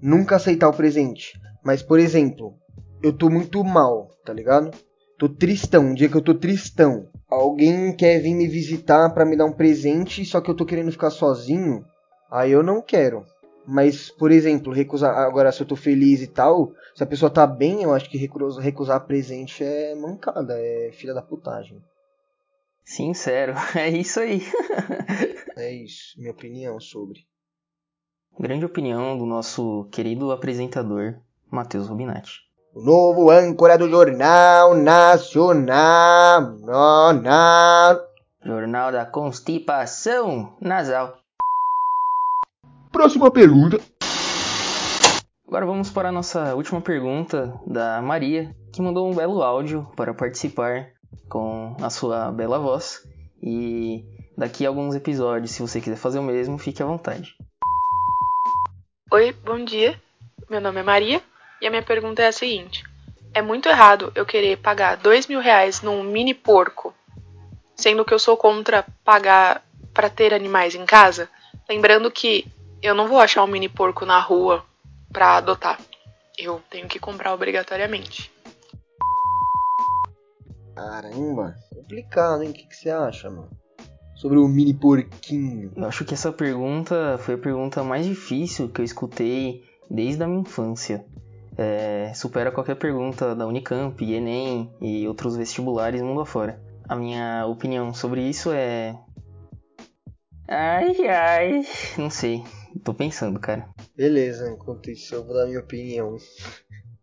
nunca 0.00 0.36
aceitar 0.36 0.68
o 0.68 0.76
presente. 0.76 1.38
Mas, 1.62 1.82
por 1.82 1.98
exemplo, 1.98 2.54
eu 3.02 3.12
tô 3.12 3.30
muito 3.30 3.62
mal, 3.62 4.10
tá 4.24 4.32
ligado? 4.32 4.70
Tô 5.18 5.28
tristão, 5.28 5.86
um 5.86 5.94
dia 5.94 6.08
que 6.08 6.16
eu 6.16 6.22
tô 6.22 6.34
tristão. 6.34 7.08
Alguém 7.28 7.94
quer 7.94 8.20
vir 8.20 8.34
me 8.34 8.48
visitar 8.48 9.10
para 9.10 9.24
me 9.24 9.36
dar 9.36 9.44
um 9.44 9.52
presente, 9.52 10.24
só 10.24 10.40
que 10.40 10.50
eu 10.50 10.56
tô 10.56 10.66
querendo 10.66 10.90
ficar 10.90 11.10
sozinho. 11.10 11.84
Aí 12.30 12.50
eu 12.50 12.62
não 12.62 12.82
quero. 12.82 13.24
Mas, 13.66 14.10
por 14.10 14.30
exemplo, 14.30 14.72
recusar. 14.72 15.16
Agora, 15.16 15.50
se 15.52 15.62
eu 15.62 15.66
tô 15.66 15.76
feliz 15.76 16.20
e 16.20 16.26
tal, 16.26 16.72
se 16.94 17.02
a 17.02 17.06
pessoa 17.06 17.30
tá 17.30 17.46
bem, 17.46 17.82
eu 17.82 17.94
acho 17.94 18.10
que 18.10 18.18
recusar, 18.18 18.62
recusar 18.62 19.06
presente 19.06 19.64
é 19.64 19.94
mancada, 19.94 20.54
é 20.58 20.90
filha 20.92 21.14
da 21.14 21.22
putagem. 21.22 21.80
Sincero, 22.84 23.54
é 23.74 23.88
isso 23.88 24.20
aí. 24.20 24.42
é 25.56 25.72
isso, 25.72 26.18
minha 26.18 26.32
opinião 26.32 26.78
sobre. 26.78 27.20
Grande 28.38 28.64
opinião 28.64 29.16
do 29.16 29.24
nosso 29.24 29.88
querido 29.92 30.30
apresentador, 30.32 31.20
Matheus 31.50 31.88
Rubinati. 31.88 32.43
O 32.76 32.82
novo 32.82 33.30
âncora 33.30 33.78
do 33.78 33.88
Jornal 33.88 34.74
Nacional. 34.74 36.40
Nacional. 36.58 38.00
Jornal 38.44 38.90
da 38.90 39.06
Constipação 39.06 40.56
Nasal. 40.60 41.16
Próxima 42.90 43.30
pergunta. 43.30 43.78
Agora 45.46 45.64
vamos 45.64 45.88
para 45.88 46.08
a 46.08 46.12
nossa 46.12 46.56
última 46.56 46.80
pergunta 46.80 47.54
da 47.64 48.02
Maria, 48.02 48.52
que 48.72 48.82
mandou 48.82 49.08
um 49.08 49.14
belo 49.14 49.40
áudio 49.40 49.86
para 49.94 50.12
participar 50.12 50.88
com 51.28 51.76
a 51.80 51.88
sua 51.88 52.32
bela 52.32 52.58
voz. 52.58 53.08
E 53.40 54.04
daqui 54.36 54.66
a 54.66 54.68
alguns 54.68 54.96
episódios, 54.96 55.52
se 55.52 55.62
você 55.62 55.80
quiser 55.80 55.94
fazer 55.96 56.18
o 56.18 56.24
mesmo, 56.24 56.58
fique 56.58 56.82
à 56.82 56.86
vontade. 56.86 57.36
Oi, 59.12 59.32
bom 59.44 59.64
dia. 59.64 59.94
Meu 60.50 60.60
nome 60.60 60.80
é 60.80 60.82
Maria 60.82 61.22
e 61.64 61.66
a 61.66 61.70
minha 61.70 61.82
pergunta 61.82 62.22
é 62.22 62.26
a 62.26 62.32
seguinte: 62.32 62.84
É 63.32 63.40
muito 63.40 63.70
errado 63.70 64.12
eu 64.14 64.26
querer 64.26 64.58
pagar 64.58 64.98
dois 64.98 65.26
mil 65.26 65.40
reais 65.40 65.80
num 65.80 66.02
mini 66.02 66.34
porco, 66.34 66.94
sendo 67.74 68.04
que 68.04 68.12
eu 68.12 68.18
sou 68.18 68.36
contra 68.36 68.84
pagar 69.02 69.64
para 69.94 70.10
ter 70.10 70.34
animais 70.34 70.74
em 70.74 70.84
casa? 70.84 71.26
Lembrando 71.66 72.10
que 72.10 72.46
eu 72.82 72.94
não 72.94 73.08
vou 73.08 73.18
achar 73.18 73.42
um 73.42 73.46
mini 73.46 73.70
porco 73.70 74.04
na 74.04 74.20
rua 74.20 74.62
para 75.10 75.38
adotar. 75.38 75.80
Eu 76.36 76.62
tenho 76.68 76.86
que 76.86 76.98
comprar 76.98 77.32
obrigatoriamente. 77.32 78.30
Caramba, 80.74 81.54
complicado, 81.74 82.42
hein? 82.42 82.50
O 82.50 82.52
que, 82.52 82.64
que 82.64 82.76
você 82.76 82.90
acha, 82.90 83.30
mano? 83.30 83.48
Sobre 84.16 84.36
o 84.36 84.46
mini 84.46 84.74
porquinho. 84.74 85.72
Eu 85.74 85.84
acho 85.86 86.04
que 86.04 86.12
essa 86.12 86.30
pergunta 86.30 87.16
foi 87.20 87.36
a 87.36 87.38
pergunta 87.38 87.82
mais 87.82 88.04
difícil 88.04 88.68
que 88.68 88.82
eu 88.82 88.84
escutei 88.84 89.64
desde 89.88 90.22
a 90.22 90.26
minha 90.26 90.42
infância. 90.42 91.06
É, 91.56 92.12
supera 92.14 92.50
qualquer 92.50 92.76
pergunta 92.76 93.34
da 93.34 93.46
Unicamp, 93.46 94.02
Enem 94.02 94.72
e 94.80 95.06
outros 95.06 95.36
vestibulares 95.36 96.02
mundo 96.02 96.20
afora. 96.20 96.60
A 96.88 96.96
minha 96.96 97.46
opinião 97.46 97.94
sobre 97.94 98.22
isso 98.22 98.50
é. 98.52 98.98
Ai, 100.48 101.06
ai. 101.08 101.62
Não 101.96 102.10
sei. 102.10 102.42
Tô 102.82 102.92
pensando, 102.92 103.38
cara. 103.38 103.68
Beleza, 103.96 104.50
enquanto 104.50 104.90
isso 104.90 105.14
eu 105.14 105.24
vou 105.24 105.34
dar 105.34 105.46
minha 105.46 105.60
opinião. 105.60 106.16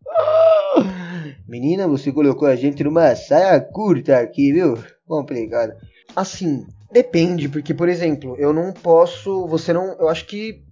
Menina, 1.47 1.87
você 1.87 2.11
colocou 2.11 2.47
a 2.47 2.55
gente 2.55 2.83
numa 2.83 3.15
saia 3.15 3.59
curta 3.59 4.19
aqui, 4.19 4.51
viu? 4.51 4.77
Complicado. 5.07 5.73
Assim, 6.15 6.67
depende, 6.91 7.47
porque, 7.47 7.73
por 7.73 7.87
exemplo, 7.87 8.35
eu 8.37 8.51
não 8.51 8.73
posso. 8.73 9.47
Você 9.47 9.71
não. 9.71 9.97
Eu 9.97 10.09
acho 10.09 10.25
que. 10.27 10.63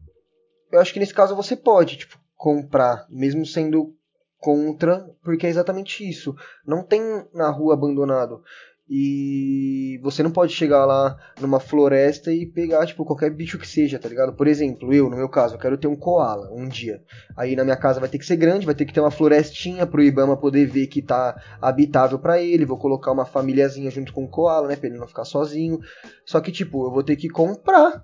Eu 0.72 0.80
acho 0.80 0.94
que 0.94 1.00
nesse 1.00 1.14
caso 1.14 1.36
você 1.36 1.56
pode, 1.56 1.98
tipo, 1.98 2.19
comprar, 2.40 3.06
mesmo 3.10 3.46
sendo 3.46 3.94
contra, 4.40 5.06
porque 5.22 5.46
é 5.46 5.50
exatamente 5.50 6.08
isso. 6.10 6.34
Não 6.66 6.82
tem 6.82 7.02
na 7.34 7.50
rua 7.50 7.74
abandonado. 7.74 8.42
E 8.90 10.00
você 10.02 10.24
não 10.24 10.32
pode 10.32 10.54
chegar 10.54 10.86
lá 10.86 11.18
numa 11.40 11.60
floresta 11.60 12.32
e 12.32 12.46
pegar, 12.46 12.88
tipo, 12.88 13.06
qualquer 13.06 13.30
bicho 13.30 13.60
que 13.60 13.68
seja, 13.68 14.00
tá 14.00 14.08
ligado? 14.08 14.34
Por 14.34 14.48
exemplo, 14.48 14.92
eu, 14.94 15.10
no 15.10 15.18
meu 15.18 15.28
caso, 15.28 15.56
eu 15.56 15.60
quero 15.60 15.78
ter 15.78 15.88
um 15.88 15.98
koala 15.98 16.50
um 16.52 16.68
dia. 16.68 17.04
Aí 17.36 17.58
na 17.58 17.66
minha 17.66 17.76
casa 17.76 18.00
vai 18.00 18.08
ter 18.08 18.18
que 18.18 18.26
ser 18.26 18.38
grande, 18.38 18.66
vai 18.66 18.74
ter 18.74 18.86
que 18.86 18.94
ter 18.94 19.02
uma 19.02 19.12
florestinha 19.12 19.86
pro 19.86 20.02
Ibama 20.02 20.38
poder 20.38 20.66
ver 20.66 20.88
que 20.88 21.02
tá 21.02 21.40
habitável 21.62 22.18
para 22.18 22.42
ele. 22.42 22.66
Vou 22.66 22.80
colocar 22.80 23.12
uma 23.12 23.26
famíliazinha 23.26 23.92
junto 23.92 24.14
com 24.14 24.24
o 24.24 24.30
koala, 24.30 24.70
né? 24.70 24.78
Pra 24.78 24.88
ele 24.88 24.98
não 24.98 25.08
ficar 25.08 25.26
sozinho. 25.26 25.80
Só 26.26 26.40
que, 26.40 26.54
tipo, 26.54 26.88
eu 26.88 26.92
vou 26.92 27.04
ter 27.04 27.18
que 27.18 27.28
comprar. 27.28 28.02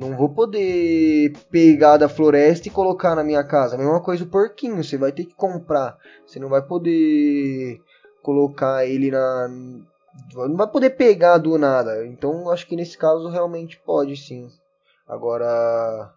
Não 0.00 0.16
vou 0.16 0.30
poder 0.30 1.34
pegar 1.50 1.98
da 1.98 2.08
floresta 2.08 2.66
e 2.66 2.70
colocar 2.70 3.14
na 3.14 3.22
minha 3.22 3.44
casa. 3.44 3.74
A 3.74 3.78
mesma 3.78 4.00
coisa 4.00 4.24
o 4.24 4.26
porquinho, 4.26 4.82
você 4.82 4.96
vai 4.96 5.12
ter 5.12 5.26
que 5.26 5.34
comprar. 5.34 5.98
Você 6.26 6.40
não 6.40 6.48
vai 6.48 6.62
poder 6.62 7.78
colocar 8.22 8.86
ele 8.86 9.10
na 9.10 9.46
não 10.34 10.56
vai 10.56 10.66
poder 10.66 10.90
pegar 10.90 11.36
do 11.36 11.58
nada. 11.58 12.06
Então 12.06 12.48
acho 12.48 12.66
que 12.66 12.74
nesse 12.74 12.96
caso 12.96 13.28
realmente 13.28 13.78
pode 13.84 14.16
sim. 14.16 14.48
Agora, 15.06 16.14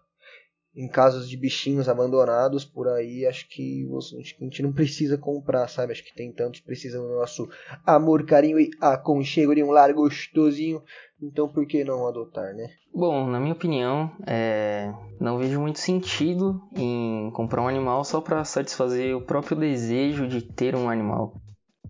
em 0.74 0.88
casos 0.88 1.28
de 1.28 1.36
bichinhos 1.36 1.88
abandonados 1.88 2.64
por 2.64 2.88
aí, 2.88 3.26
acho 3.26 3.48
que, 3.48 3.86
acho 4.20 4.36
que 4.36 4.42
a 4.42 4.44
gente 4.44 4.62
não 4.62 4.72
precisa 4.72 5.16
comprar, 5.16 5.68
sabe? 5.68 5.92
Acho 5.92 6.04
que 6.04 6.14
tem 6.14 6.32
tantos 6.32 6.60
precisam 6.60 7.06
do 7.06 7.14
nosso 7.14 7.48
amor, 7.86 8.24
carinho 8.24 8.58
e 8.58 8.70
aconchego 8.80 9.54
de 9.54 9.62
um 9.62 9.70
lar 9.70 9.92
gostosinho. 9.92 10.82
Então 11.22 11.48
por 11.48 11.66
que 11.66 11.84
não 11.84 12.06
adotar, 12.06 12.54
né? 12.54 12.68
Bom, 12.92 13.26
na 13.28 13.40
minha 13.40 13.54
opinião, 13.54 14.10
é... 14.26 14.92
não 15.20 15.38
vejo 15.38 15.60
muito 15.60 15.78
sentido 15.78 16.60
em 16.76 17.30
comprar 17.32 17.62
um 17.62 17.68
animal 17.68 18.04
só 18.04 18.20
para 18.20 18.44
satisfazer 18.44 19.16
o 19.16 19.22
próprio 19.22 19.56
desejo 19.56 20.26
de 20.26 20.42
ter 20.42 20.74
um 20.74 20.90
animal 20.90 21.34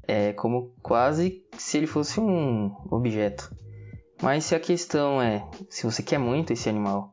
é 0.07 0.33
como 0.33 0.75
quase 0.83 1.43
se 1.57 1.79
ele 1.79 1.87
fosse 1.87 2.21
um 2.21 2.75
objeto. 2.91 3.51
Mas 4.23 4.45
se 4.45 4.55
a 4.55 4.61
questão 4.61 5.21
é 5.21 5.49
se 5.69 5.85
você 5.85 6.03
quer 6.03 6.19
muito 6.19 6.53
esse 6.53 6.69
animal 6.69 7.11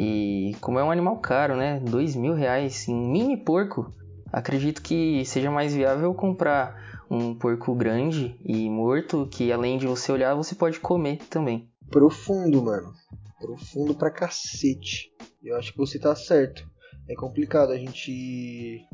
e 0.00 0.54
como 0.60 0.78
é 0.78 0.84
um 0.84 0.92
animal 0.92 1.16
caro, 1.18 1.56
né, 1.56 1.80
dois 1.80 2.14
mil 2.14 2.32
reais 2.32 2.86
em 2.86 2.94
um 2.94 3.10
mini 3.10 3.36
porco, 3.36 3.92
acredito 4.32 4.80
que 4.80 5.24
seja 5.24 5.50
mais 5.50 5.74
viável 5.74 6.14
comprar 6.14 7.02
um 7.10 7.34
porco 7.34 7.74
grande 7.74 8.38
e 8.44 8.70
morto 8.70 9.26
que 9.28 9.50
além 9.50 9.76
de 9.76 9.88
você 9.88 10.12
olhar 10.12 10.36
você 10.36 10.54
pode 10.54 10.78
comer 10.78 11.18
também. 11.28 11.68
Profundo, 11.90 12.62
mano. 12.62 12.92
Profundo 13.40 13.92
pra 13.92 14.08
cacete. 14.08 15.10
Eu 15.42 15.56
acho 15.56 15.72
que 15.72 15.78
você 15.78 15.98
tá 15.98 16.14
certo. 16.14 16.64
É 17.08 17.14
complicado 17.16 17.72
a 17.72 17.78
gente 17.78 18.86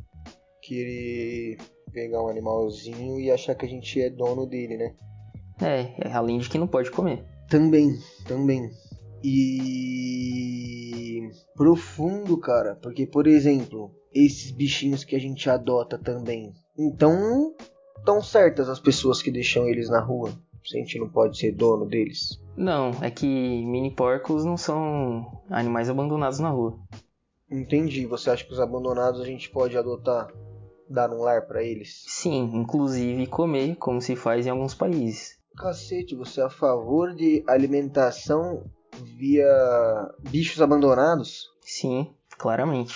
querer 0.63 1.59
pegar 1.93 2.23
um 2.23 2.29
animalzinho 2.29 3.21
e 3.21 3.31
achar 3.31 3.55
que 3.55 3.67
a 3.67 3.69
gente 3.69 4.01
é 4.01 4.09
dono 4.09 4.47
dele, 4.47 4.79
né? 4.79 4.95
É, 5.61 6.13
além 6.15 6.39
de 6.39 6.49
que 6.49 6.57
não 6.57 6.67
pode 6.67 6.91
comer. 6.91 7.25
Também, 7.51 7.91
também. 8.27 8.71
E 9.25 11.21
profundo, 11.57 12.37
cara, 12.37 12.77
porque 12.83 13.07
por 13.07 13.27
exemplo, 13.27 13.91
esses 14.13 14.51
bichinhos 14.51 15.03
que 15.03 15.17
a 15.17 15.19
gente 15.19 15.49
adota 15.49 15.97
também. 15.99 16.53
Então, 16.79 17.55
tão 18.05 18.21
certas 18.21 18.69
as 18.69 18.79
pessoas 18.79 19.23
que 19.23 19.31
deixam 19.31 19.67
eles 19.67 19.89
na 19.89 20.01
rua. 20.01 20.31
Se 20.65 20.77
a 20.79 20.81
gente 20.81 20.99
não 20.99 21.09
pode 21.09 21.39
ser 21.39 21.53
dono 21.53 21.87
deles. 21.87 22.41
Não, 22.57 22.91
é 23.03 23.11
que 23.11 23.27
mini 23.27 23.95
porcos 23.95 24.45
não 24.45 24.57
são 24.57 25.43
animais 25.51 25.91
abandonados 25.91 26.39
na 26.39 26.51
rua. 26.51 26.79
Entendi. 27.51 28.07
Você 28.07 28.31
acha 28.31 28.45
que 28.45 28.53
os 28.53 28.61
abandonados 28.61 29.21
a 29.21 29.25
gente 29.25 29.51
pode 29.51 29.77
adotar? 29.77 30.29
dar 30.89 31.11
um 31.11 31.21
lar 31.21 31.47
para 31.47 31.63
eles? 31.63 32.05
Sim, 32.07 32.51
inclusive 32.55 33.27
comer, 33.27 33.77
como 33.77 34.01
se 34.01 34.17
faz 34.17 34.47
em 34.47 34.51
alguns 34.51 34.75
países. 34.75 35.39
Cacete, 35.57 36.15
você 36.15 36.41
é 36.41 36.45
a 36.45 36.51
favor 36.51 37.15
de 37.15 37.45
alimentação 37.47 38.65
via 39.03 39.47
bichos 40.21 40.61
abandonados? 40.61 41.51
Sim, 41.61 42.15
claramente. 42.39 42.95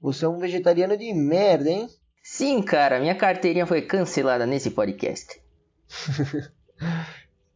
Você 0.00 0.24
é 0.24 0.28
um 0.28 0.38
vegetariano 0.38 0.96
de 0.96 1.12
merda, 1.14 1.70
hein? 1.70 1.88
Sim, 2.22 2.62
cara, 2.62 3.00
minha 3.00 3.14
carteirinha 3.14 3.66
foi 3.66 3.82
cancelada 3.82 4.46
nesse 4.46 4.70
podcast. 4.70 5.40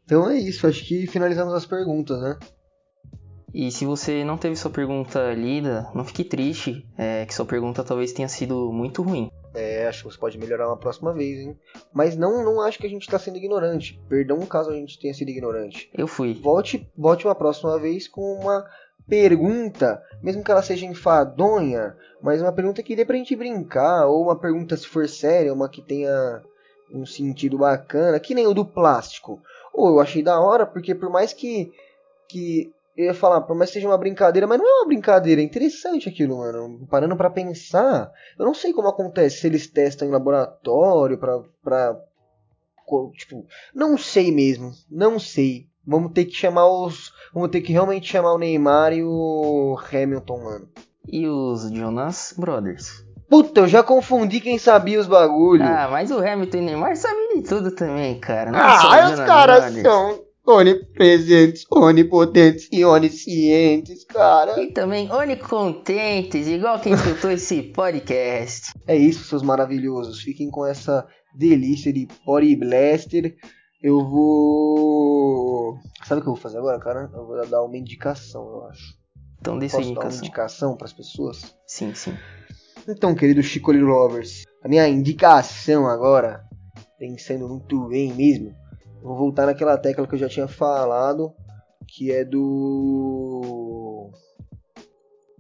então 0.05 0.31
é 0.31 0.39
isso, 0.39 0.67
acho 0.67 0.85
que 0.85 1.07
finalizamos 1.07 1.55
as 1.55 1.67
perguntas, 1.67 2.21
né? 2.21 2.39
E 3.55 3.71
se 3.71 3.87
você 3.87 4.23
não 4.23 4.37
teve 4.37 4.55
sua 4.55 4.71
pergunta 4.71 5.33
lida, 5.33 5.91
não 5.95 6.05
fique 6.05 6.23
triste, 6.23 6.87
é 6.99 7.25
que 7.25 7.35
sua 7.35 7.47
pergunta 7.47 7.83
talvez 7.83 8.13
tenha 8.13 8.29
sido 8.29 8.71
muito 8.71 9.03
ruim. 9.03 9.31
É, 9.57 9.87
acho 9.87 10.05
que 10.05 10.13
você 10.13 10.19
pode 10.19 10.39
melhorar 10.39 10.69
uma 10.69 10.77
próxima 10.77 11.15
vez, 11.15 11.39
hein? 11.41 11.59
Mas 11.93 12.15
não, 12.15 12.45
não 12.45 12.61
acho 12.61 12.79
que 12.79 12.87
a 12.87 12.91
gente 12.91 13.03
está 13.03 13.19
sendo 13.19 13.39
ignorante. 13.39 13.99
Perdão 14.07 14.39
caso 14.45 14.71
a 14.71 14.75
gente 14.75 14.99
tenha 14.99 15.15
sido 15.15 15.31
ignorante. 15.31 15.91
Eu 15.97 16.07
fui. 16.07 16.35
Volte, 16.35 16.87
volte 16.97 17.27
uma 17.27 17.35
próxima 17.35 17.79
vez 17.79 18.07
com 18.07 18.21
uma 18.35 18.69
pergunta, 19.09 20.03
mesmo 20.23 20.45
que 20.45 20.51
ela 20.51 20.63
seja 20.63 20.85
enfadonha, 20.85 21.97
mas 22.21 22.43
uma 22.43 22.53
pergunta 22.53 22.83
que 22.83 22.95
dê 22.95 23.05
pra 23.05 23.17
gente 23.17 23.35
brincar, 23.35 24.07
ou 24.07 24.25
uma 24.25 24.39
pergunta 24.39 24.77
se 24.77 24.87
for 24.87 25.09
séria, 25.09 25.55
uma 25.55 25.69
que 25.71 25.81
tenha 25.81 26.43
um 26.93 27.07
sentido 27.07 27.59
bacana, 27.59 28.21
que 28.21 28.35
nem 28.35 28.47
o 28.47 28.55
do 28.55 28.65
plástico. 28.65 29.41
Ou 29.73 29.89
eu 29.89 30.01
achei 30.01 30.23
da 30.23 30.39
hora, 30.39 30.67
porque 30.67 30.95
por 30.95 31.09
mais 31.09 31.33
que, 31.33 31.73
que 32.29 32.73
eu 32.97 33.07
ia 33.07 33.15
falar, 33.15 33.43
por 33.43 33.55
mais 33.55 33.71
que 33.71 33.75
seja 33.75 33.89
uma 33.89 33.99
brincadeira, 33.99 34.47
mas 34.47 34.59
não 34.59 34.67
é 34.67 34.81
uma 34.81 34.87
brincadeira, 34.87 35.41
é 35.41 35.45
interessante 35.45 36.09
aquilo, 36.09 36.39
mano. 36.39 36.87
Parando 36.91 37.17
para 37.17 37.29
pensar, 37.29 38.11
eu 38.39 38.47
não 38.47 38.55
sei 38.55 38.73
como 38.73 38.89
acontece, 38.89 39.39
se 39.39 39.47
eles 39.47 39.67
testam 39.67 40.09
em 40.09 40.11
laboratório 40.11 41.19
pra, 41.19 41.41
pra. 41.63 41.97
Tipo, 43.17 43.45
não 43.75 43.99
sei 43.99 44.33
mesmo, 44.33 44.73
não 44.91 45.19
sei. 45.19 45.67
Vamos 45.87 46.13
ter 46.13 46.25
que 46.25 46.35
chamar 46.35 46.69
os. 46.69 47.13
Vamos 47.35 47.51
ter 47.51 47.61
que 47.61 47.73
realmente 47.73 48.11
chamar 48.11 48.33
o 48.33 48.39
Neymar 48.39 48.93
e 48.93 49.05
o 49.05 49.77
Hamilton, 49.93 50.43
mano. 50.43 50.69
E 51.07 51.29
os 51.29 51.71
Jonas 51.71 52.35
Brothers. 52.37 53.05
Puta, 53.29 53.61
eu 53.61 53.69
já 53.69 53.83
confundi 53.83 54.41
quem 54.41 54.57
sabia 54.57 55.01
os 55.01 55.07
bagulho. 55.07 55.65
Ah, 55.65 55.89
mas 55.91 56.11
o 56.11 56.19
Hamilton 56.19 56.59
e 56.59 56.61
o 56.61 56.65
Neymar 56.65 56.97
sabem 56.97 57.37
de 57.37 57.49
tudo 57.49 57.73
também, 57.73 58.19
cara. 58.19 58.51
Não 58.51 58.59
ah, 58.59 59.11
os 59.13 59.21
caras 59.21 59.75
são 59.83 60.26
onipresentes, 60.47 61.65
onipotentes 61.71 62.69
e 62.71 62.85
oniscientes, 62.85 64.05
cara. 64.05 64.61
E 64.63 64.73
também 64.73 65.11
onicontentes, 65.11 66.47
igual 66.47 66.79
quem 66.79 66.95
escutou 66.95 67.31
esse 67.31 67.63
podcast. 67.75 68.73
É 68.87 68.97
isso, 68.97 69.25
seus 69.25 69.43
maravilhosos. 69.43 70.21
Fiquem 70.21 70.51
com 70.51 70.65
essa 70.65 71.07
delícia 71.35 71.93
de 71.93 72.07
Body 72.25 72.55
Blaster. 72.57 73.35
Eu 73.83 74.09
vou. 74.09 75.79
Sabe 76.05 76.21
o 76.21 76.25
que 76.25 76.29
eu 76.29 76.35
vou 76.35 76.43
fazer 76.43 76.59
agora, 76.59 76.79
cara? 76.79 77.11
Eu 77.13 77.27
vou 77.27 77.47
dar 77.47 77.63
uma 77.63 77.77
indicação, 77.77 78.43
eu 78.49 78.65
acho. 78.67 78.95
Então 79.41 79.59
Posso 79.59 79.77
indicação. 79.81 79.95
Dar 79.95 80.09
uma 80.09 80.17
indicação 80.17 80.77
para 80.77 80.87
as 80.87 80.93
pessoas? 80.93 81.57
Sim, 81.67 81.95
sim. 81.95 82.17
Então, 82.89 83.15
querido 83.15 83.43
Chico 83.43 83.73
Lovers, 83.73 84.45
a 84.63 84.69
minha 84.69 84.89
indicação 84.89 85.89
agora, 85.89 86.45
pensando 86.99 87.49
muito 87.49 87.89
bem 87.89 88.13
mesmo, 88.13 88.55
Vou 89.07 89.17
voltar 89.17 89.47
naquela 89.47 89.79
tecla 89.79 90.05
que 90.05 90.17
eu 90.17 90.19
já 90.19 90.29
tinha 90.29 90.49
falado, 90.49 91.33
que 91.87 92.11
é 92.11 92.25
do. 92.25 94.11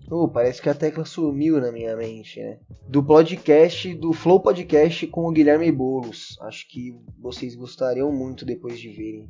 Oh, 0.08 0.28
parece 0.28 0.62
que 0.62 0.68
a 0.68 0.74
tecla 0.74 1.04
sumiu 1.04 1.60
na 1.60 1.72
minha 1.72 1.96
mente, 1.96 2.38
né? 2.38 2.60
Do 2.88 3.04
podcast, 3.04 3.92
do 3.96 4.12
Flow 4.12 4.38
Podcast 4.38 5.04
com 5.08 5.26
o 5.26 5.32
Guilherme 5.32 5.72
Boulos. 5.72 6.38
Acho 6.42 6.64
que 6.68 6.96
vocês 7.20 7.56
gostariam 7.56 8.12
muito 8.12 8.44
depois 8.44 8.78
de 8.78 8.90
verem. 8.90 9.28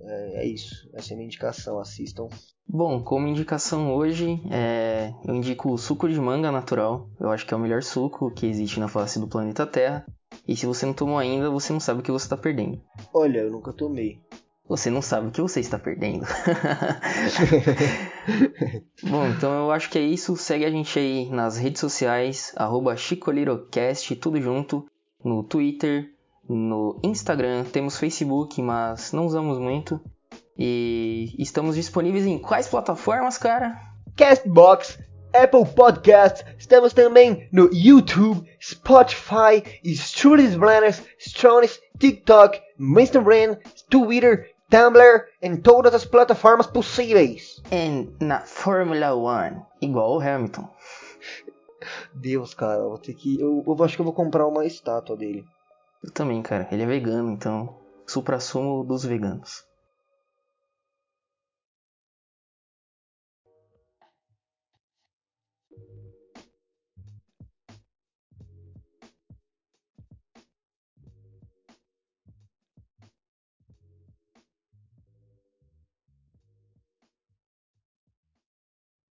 É, 0.00 0.44
é 0.44 0.46
isso, 0.46 0.88
essa 0.94 1.12
é 1.12 1.14
minha 1.14 1.26
indicação, 1.26 1.78
assistam. 1.78 2.28
Bom, 2.66 3.02
como 3.02 3.28
indicação 3.28 3.94
hoje, 3.94 4.40
é... 4.50 5.12
eu 5.26 5.34
indico 5.34 5.70
o 5.70 5.76
suco 5.76 6.08
de 6.08 6.18
manga 6.18 6.50
natural. 6.50 7.10
Eu 7.20 7.28
acho 7.28 7.46
que 7.46 7.52
é 7.52 7.56
o 7.58 7.60
melhor 7.60 7.82
suco 7.82 8.30
que 8.30 8.46
existe 8.46 8.80
na 8.80 8.88
face 8.88 9.20
do 9.20 9.28
planeta 9.28 9.66
Terra. 9.66 10.06
E 10.48 10.56
se 10.56 10.64
você 10.64 10.86
não 10.86 10.94
tomou 10.94 11.18
ainda, 11.18 11.50
você 11.50 11.74
não 11.74 11.78
sabe 11.78 12.00
o 12.00 12.02
que 12.02 12.10
você 12.10 12.24
está 12.24 12.36
perdendo. 12.36 12.80
Olha, 13.12 13.40
eu 13.40 13.50
nunca 13.50 13.70
tomei. 13.70 14.18
Você 14.66 14.88
não 14.90 15.02
sabe 15.02 15.28
o 15.28 15.30
que 15.30 15.42
você 15.42 15.60
está 15.60 15.78
perdendo. 15.78 16.26
Bom, 19.04 19.26
então 19.28 19.52
eu 19.52 19.70
acho 19.70 19.90
que 19.90 19.98
é 19.98 20.02
isso. 20.02 20.36
Segue 20.36 20.64
a 20.64 20.70
gente 20.70 20.98
aí 20.98 21.28
nas 21.30 21.58
redes 21.58 21.80
sociais, 21.80 22.52
arroba 22.56 22.96
ChicoLirocast, 22.96 24.16
tudo 24.16 24.40
junto. 24.40 24.86
No 25.22 25.42
Twitter, 25.42 26.14
no 26.48 26.98
Instagram, 27.02 27.64
temos 27.64 27.98
Facebook, 27.98 28.62
mas 28.62 29.12
não 29.12 29.26
usamos 29.26 29.58
muito. 29.58 30.00
E 30.56 31.34
estamos 31.38 31.76
disponíveis 31.76 32.24
em 32.26 32.38
quais 32.38 32.66
plataformas, 32.66 33.36
cara? 33.36 33.78
Castbox, 34.16 34.98
Apple 35.42 35.64
Podcasts, 35.66 36.44
estamos 36.58 36.92
também 36.92 37.48
no 37.52 37.70
YouTube, 37.72 38.44
Spotify, 38.60 39.62
Studios 39.84 40.56
Blenders, 40.56 41.00
Strones, 41.16 41.80
TikTok, 41.96 42.60
Instagram, 42.78 43.56
Twitter, 43.88 44.52
Tumblr, 44.68 45.26
em 45.40 45.56
todas 45.56 45.94
as 45.94 46.04
plataformas 46.04 46.66
possíveis. 46.66 47.62
E 47.70 48.08
na 48.24 48.40
Fórmula 48.40 49.14
1, 49.14 49.62
igual 49.80 50.16
o 50.16 50.20
Hamilton. 50.20 50.68
Deus, 52.12 52.52
cara, 52.52 52.80
eu 52.80 52.88
vou 52.88 52.98
ter 52.98 53.14
que. 53.14 53.40
Eu, 53.40 53.62
eu 53.64 53.84
acho 53.84 53.94
que 53.94 54.00
eu 54.00 54.04
vou 54.04 54.12
comprar 54.12 54.44
uma 54.46 54.66
estátua 54.66 55.16
dele. 55.16 55.44
Eu 56.02 56.10
também, 56.10 56.42
cara. 56.42 56.66
Ele 56.72 56.82
é 56.82 56.86
vegano, 56.86 57.30
então. 57.30 57.78
Supra-sumo 58.06 58.82
dos 58.82 59.04
veganos. 59.04 59.67